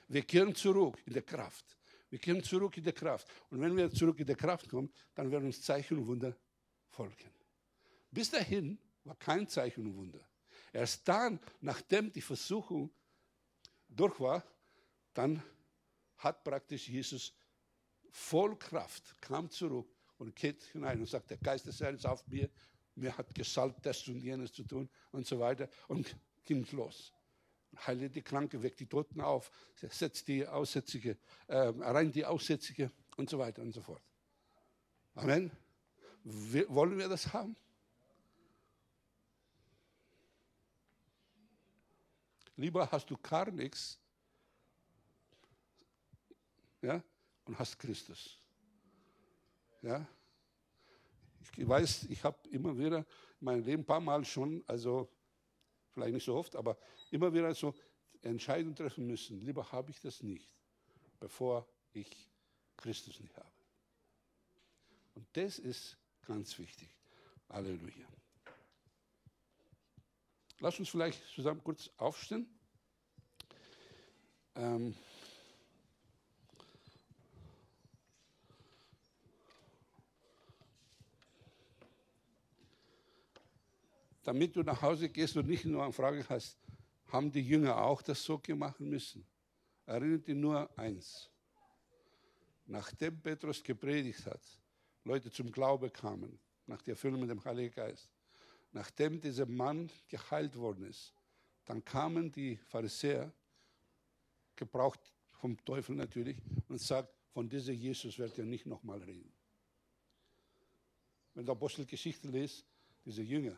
[0.06, 1.76] Wir kehren zurück in der Kraft.
[2.10, 3.26] Wir kehren zurück in der Kraft.
[3.50, 6.36] Und wenn wir zurück in der Kraft kommen, dann werden uns Zeichen und Wunder
[6.88, 7.30] folgen.
[8.10, 10.20] Bis dahin war kein Zeichen und Wunder.
[10.72, 12.90] Erst dann, nachdem die Versuchung
[13.88, 14.44] durch war,
[15.14, 15.42] dann
[16.18, 17.32] hat praktisch Jesus
[18.10, 19.88] voll Kraft, kam zurück
[20.18, 22.50] und geht hinein und sagt, der Geist des Herrn ist auf mir,
[22.94, 27.12] mir hat gesalbt, das und jenes zu tun und so weiter und ging los.
[27.86, 33.30] Heile die Kranke, weckt die Toten auf, setzt die Aussätzige, äh, rein die Aussätzige und
[33.30, 34.02] so weiter und so fort.
[35.14, 35.50] Amen.
[36.24, 37.56] Wollen wir das haben?
[42.58, 44.00] Lieber hast du gar nichts
[46.82, 47.00] ja,
[47.44, 48.36] und hast Christus.
[49.80, 50.04] Ja?
[51.56, 55.08] Ich weiß, ich habe immer wieder in meinem Leben ein paar Mal schon, also
[55.92, 56.76] vielleicht nicht so oft, aber
[57.12, 57.74] immer wieder so
[58.22, 59.40] Entscheidungen treffen müssen.
[59.40, 60.50] Lieber habe ich das nicht,
[61.20, 62.28] bevor ich
[62.76, 63.52] Christus nicht habe.
[65.14, 65.96] Und das ist
[66.26, 66.88] ganz wichtig.
[67.48, 68.17] Halleluja.
[70.60, 72.46] Lass uns vielleicht zusammen kurz aufstehen.
[74.56, 74.94] Ähm,
[84.24, 86.58] damit du nach Hause gehst und nicht nur eine Frage hast,
[87.06, 89.24] haben die Jünger auch das so gemacht müssen?
[89.86, 91.30] Erinnert dich nur eins.
[92.66, 94.42] Nachdem Petrus gepredigt hat,
[95.04, 98.10] Leute zum Glaube kamen, nach der Erfüllung mit dem Heiligen Geist,
[98.72, 101.12] nachdem dieser Mann geheilt worden ist,
[101.64, 103.32] dann kamen die Pharisäer,
[104.56, 105.00] gebraucht
[105.32, 106.38] vom Teufel natürlich,
[106.68, 109.32] und sagt, von diesem Jesus wird er nicht nochmal reden.
[111.34, 112.66] Wenn du Apostelgeschichte liest,
[113.04, 113.56] diese Jünger,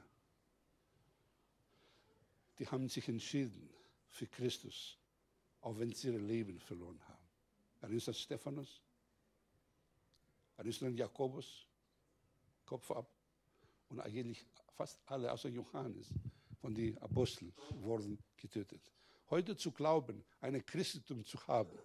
[2.59, 3.71] die haben sich entschieden
[4.11, 4.99] für Christus,
[5.63, 7.27] auch wenn sie ihr Leben verloren haben.
[7.81, 8.83] Erinnerst du an Stephanus?
[10.57, 11.67] Erinnerst du an Jakobus?
[12.67, 13.11] Kopf ab.
[13.89, 14.45] Und eigentlich
[14.77, 16.12] fast alle, außer Johannes,
[16.61, 18.93] von den Aposteln, wurden getötet.
[19.31, 21.79] Heute zu glauben, ein Christentum zu haben,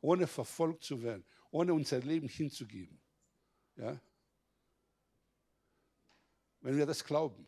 [0.00, 2.98] ohne verfolgt zu werden, ohne unser Leben hinzugeben.
[3.76, 4.00] Ja?
[6.60, 7.46] Wenn wir das glauben,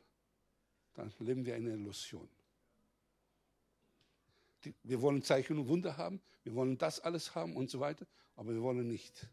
[0.94, 2.28] dann leben wir eine Illusion
[4.64, 8.06] die, wir wollen Zeichen und Wunder haben, wir wollen das alles haben und so weiter,
[8.36, 9.28] aber wir wollen nicht.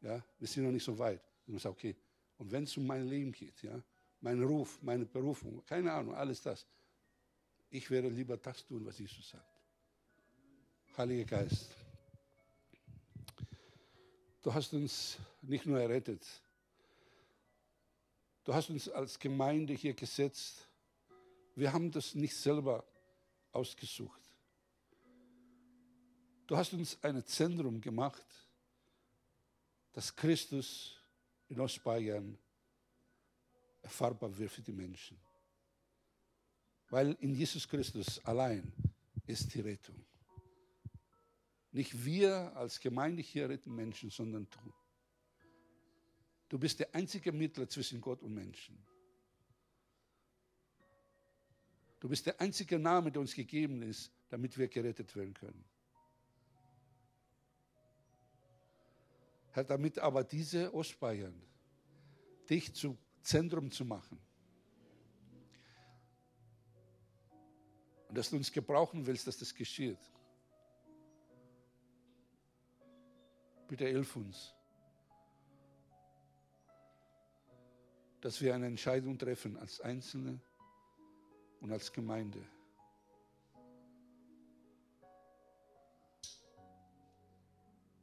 [0.00, 1.22] Ja, wir sind noch nicht so weit.
[1.46, 1.96] Ich okay,
[2.38, 3.82] und wenn es um mein Leben geht, ja,
[4.22, 6.66] mein Ruf, meine Berufung, keine Ahnung, alles das,
[7.70, 9.44] ich werde lieber das tun, was Jesus sagt.
[10.96, 11.70] Heiliger Geist,
[14.42, 16.24] du hast uns nicht nur errettet,
[18.44, 20.68] du hast uns als Gemeinde hier gesetzt.
[21.54, 22.84] Wir haben das nicht selber
[23.50, 24.22] ausgesucht.
[26.46, 28.26] Du hast uns ein Zentrum gemacht,
[29.92, 30.96] dass Christus
[31.48, 32.38] in Ostbayern
[33.82, 35.18] erfahrbar wird für die Menschen.
[36.88, 38.72] Weil in Jesus Christus allein
[39.26, 40.04] ist die Rettung.
[41.72, 44.72] Nicht wir als Gemeinde hier retten Menschen, sondern du.
[46.50, 48.78] Du bist der einzige Mittler zwischen Gott und Menschen.
[51.98, 55.64] Du bist der einzige Name, der uns gegeben ist, damit wir gerettet werden können.
[59.52, 61.40] Herr, damit aber diese Ostbayern
[62.50, 64.18] dich zum Zentrum zu machen.
[68.08, 69.98] Und dass du uns gebrauchen willst, dass das geschieht.
[73.68, 74.54] Bitte hilf uns,
[78.20, 80.38] dass wir eine Entscheidung treffen als Einzelne
[81.60, 82.46] und als Gemeinde.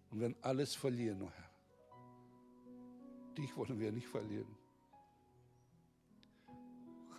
[0.09, 1.51] Und wenn alles verlieren, oh Herr,
[3.38, 4.59] dich wollen wir nicht verlieren.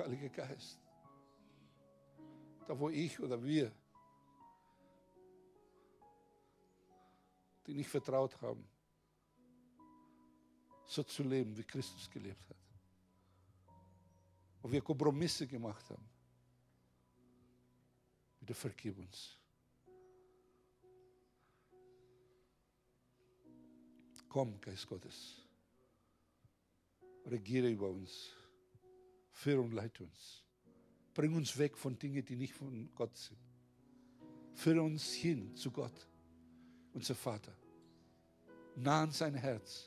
[0.01, 0.79] Heiliger Geist,
[2.67, 3.71] da wo ich oder wir,
[7.67, 8.67] die nicht vertraut haben,
[10.87, 12.57] so zu leben, wie Christus gelebt hat.
[14.63, 16.09] Wo wir Kompromisse gemacht haben.
[18.41, 19.39] Bitte vergib uns.
[24.29, 25.37] Komm, Geist Gottes.
[27.27, 28.40] Regiere über uns.
[29.41, 30.45] Führe und leite uns.
[31.15, 33.39] Bring uns weg von Dingen, die nicht von Gott sind.
[34.53, 36.07] Führe uns hin zu Gott,
[36.93, 37.57] unser Vater.
[38.77, 39.87] Nah an sein Herz.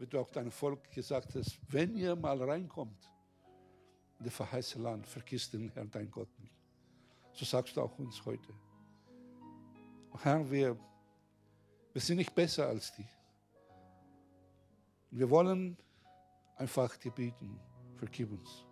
[0.00, 3.10] wie du auch deinem Volk gesagt hast, wenn ihr mal reinkommt
[4.18, 6.54] in das verheißene Land, vergiss den Herrn, dein Gott nicht.
[7.32, 8.52] So sagst du auch uns heute.
[10.22, 10.76] Herr, wir,
[11.92, 13.06] wir sind nicht besser als die.
[15.10, 15.76] Wir wollen
[16.56, 17.60] einfach dir bieten,
[17.96, 18.64] vergib uns,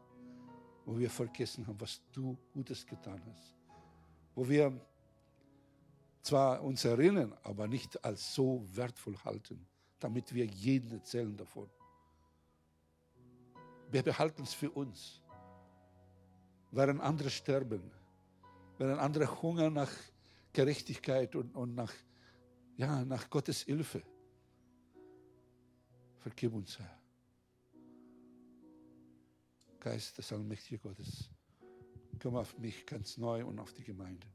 [0.85, 3.55] wo wir vergessen haben, was du Gutes getan hast.
[4.35, 4.73] Wo wir
[6.23, 9.65] zwar uns erinnern, aber nicht als so wertvoll halten
[10.01, 11.69] damit wir jeden erzählen davon.
[13.91, 15.23] Wir behalten es für uns.
[16.77, 17.91] Während andere sterben,
[18.77, 19.91] während andere hungern nach
[20.53, 21.91] Gerechtigkeit und, und nach,
[22.77, 24.03] ja, nach Gottes Hilfe.
[26.19, 26.99] Vergib uns, Herr.
[29.81, 31.31] Geist des allmächtigen Gottes,
[32.21, 34.27] komm auf mich ganz neu und auf die Gemeinde.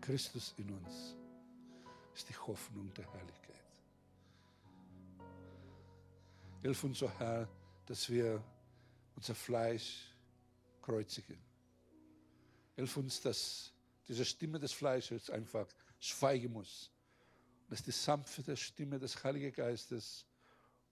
[0.00, 1.16] Christus in uns
[2.14, 3.73] ist die Hoffnung der Herrlichkeit.
[6.64, 7.46] Hilf uns, oh Herr,
[7.84, 8.42] dass wir
[9.14, 10.10] unser Fleisch
[10.80, 11.38] kreuzigen.
[12.74, 13.70] Hilf uns, dass
[14.08, 15.68] diese Stimme des Fleisches einfach
[16.00, 16.90] schweigen muss.
[17.68, 20.24] Dass die sanfte Stimme des Heiligen Geistes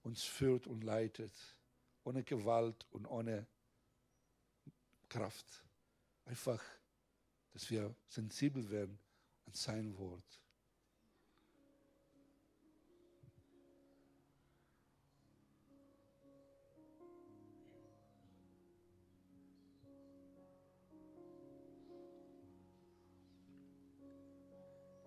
[0.03, 1.33] uns führt und leitet,
[2.03, 3.47] ohne Gewalt und ohne
[5.09, 5.47] Kraft.
[6.25, 6.63] Einfach,
[7.51, 8.99] dass wir sensibel werden
[9.47, 10.42] an sein Wort.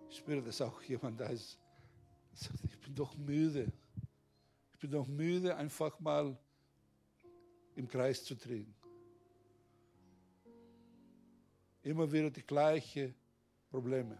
[0.09, 1.57] Ich spüre, dass auch jemand da ist,
[2.63, 3.71] ich bin doch müde.
[4.73, 6.37] Ich bin doch müde, einfach mal
[7.75, 8.73] im Kreis zu drehen.
[11.81, 13.15] Immer wieder die gleichen
[13.69, 14.17] Probleme,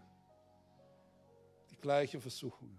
[1.70, 2.78] die gleichen Versuchungen.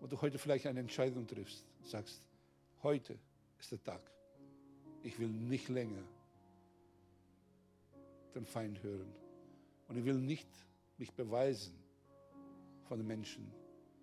[0.00, 2.22] Wo du heute vielleicht eine Entscheidung triffst, sagst,
[2.82, 3.18] heute
[3.58, 4.00] ist der Tag.
[5.02, 6.02] Ich will nicht länger
[8.34, 9.25] den Feind hören.
[9.88, 10.48] Und ich will nicht
[10.98, 11.74] mich beweisen
[12.88, 13.52] von den Menschen,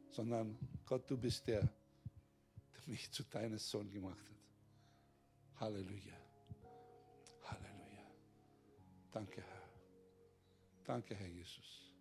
[0.09, 5.61] sondern Gott, du bist der, der mich zu deinem Sohn gemacht hat.
[5.61, 6.15] Halleluja.
[7.43, 8.03] Halleluja.
[9.11, 9.63] Danke, Herr.
[10.83, 11.93] Danke, Herr Jesus.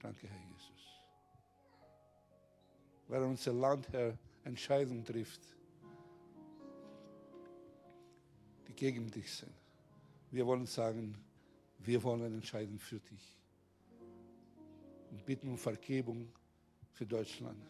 [0.00, 1.00] Danke, Herr Jesus.
[3.08, 5.40] Während unser Land, Herr, Entscheidungen trifft,
[8.66, 9.54] die gegen dich sind.
[10.30, 11.16] Wir wollen sagen,
[11.86, 13.38] wir wollen entscheiden für dich.
[15.10, 16.32] Und bitten um Vergebung
[16.92, 17.64] für Deutschland.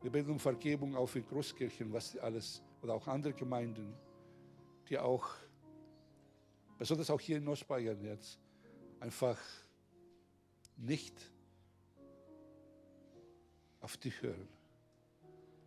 [0.00, 3.94] Wir bitten um Vergebung auch für Großkirchen, was alles, oder auch andere Gemeinden,
[4.88, 5.28] die auch,
[6.78, 8.40] besonders auch hier in Ostbayern jetzt,
[9.00, 9.38] einfach
[10.76, 11.14] nicht
[13.80, 14.48] auf dich hören.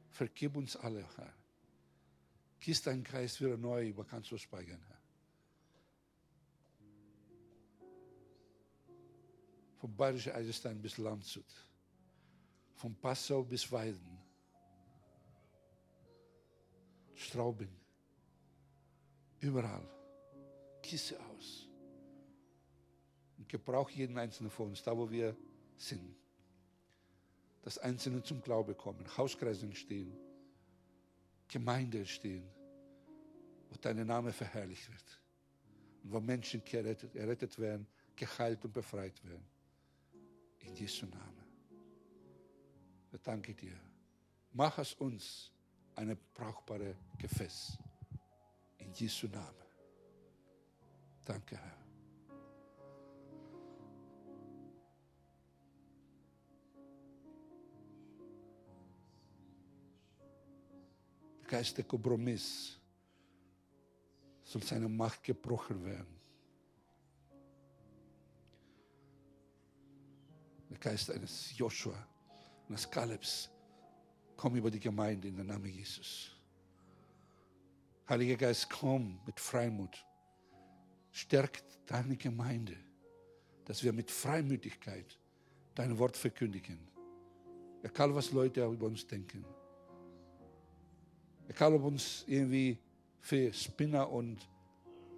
[0.09, 1.33] Vergib uns alle, Herr.
[2.59, 4.94] Gieß deinen Geist wieder neu über ganz Ostbayern, Herr.
[9.85, 11.45] Vom Bayerischen Eisenstein bis Landshut.
[12.73, 14.17] Von Passau bis Weiden.
[17.13, 17.69] Straubing.
[19.41, 19.87] Überall.
[20.81, 21.67] Kisse aus.
[23.37, 25.37] Und gebrauch jeden einzelnen von uns, da wo wir
[25.77, 26.15] sind.
[27.61, 30.17] Dass Einzelne zum Glaube kommen, Hauskreise entstehen,
[31.47, 32.49] Gemeinde entstehen,
[33.69, 35.21] wo dein Name verherrlicht wird.
[36.01, 39.54] Und wo Menschen gerettet, errettet werden, geheilt und befreit werden.
[40.65, 41.45] In Jesu Namen.
[43.11, 43.79] Wir danken dir.
[44.51, 45.51] Mach es uns
[45.95, 47.77] eine brauchbare Gefäß.
[48.79, 49.65] In Jesu Namen.
[51.23, 51.85] Danke, Herr.
[61.47, 62.79] Geist der Kompromiss
[64.43, 66.14] soll seine Macht gebrochen werden.
[70.75, 71.95] Der Geist eines Joshua,
[72.67, 73.49] eines Kalebs,
[74.35, 76.31] komm über die Gemeinde in den Namen Jesus.
[78.09, 80.05] Heiliger Geist, komm mit Freimut.
[81.13, 82.75] Stärkt deine Gemeinde,
[83.63, 85.17] dass wir mit Freimütigkeit
[85.75, 86.77] dein Wort verkündigen.
[87.81, 89.45] Egal, was Leute über uns denken.
[91.47, 92.77] Egal, ob uns irgendwie
[93.21, 94.45] für Spinner und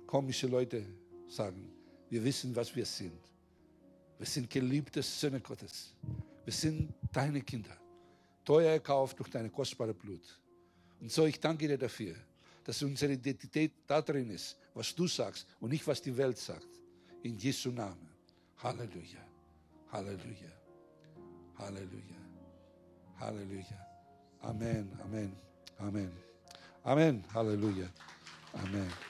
[0.06, 0.86] komische Leute
[1.27, 1.68] sagen.
[2.11, 3.27] Wir wissen, was wir sind.
[4.18, 5.94] Wir sind geliebte Söhne Gottes.
[6.44, 7.76] Wir sind deine Kinder.
[8.44, 10.22] Teuer erkauft durch dein kostbare Blut.
[10.99, 12.15] Und so, ich danke dir dafür,
[12.64, 16.68] dass unsere Identität da drin ist, was du sagst und nicht, was die Welt sagt.
[17.23, 18.10] In Jesu Namen.
[18.64, 19.22] Halleluja.
[19.91, 20.52] Halleluja.
[21.57, 22.18] Halleluja.
[23.19, 23.88] Halleluja.
[24.41, 24.91] Amen.
[25.03, 25.35] Amen.
[25.80, 26.11] Amen.
[26.84, 27.23] Amen.
[27.34, 27.89] Halleluja.
[28.53, 29.07] Amen.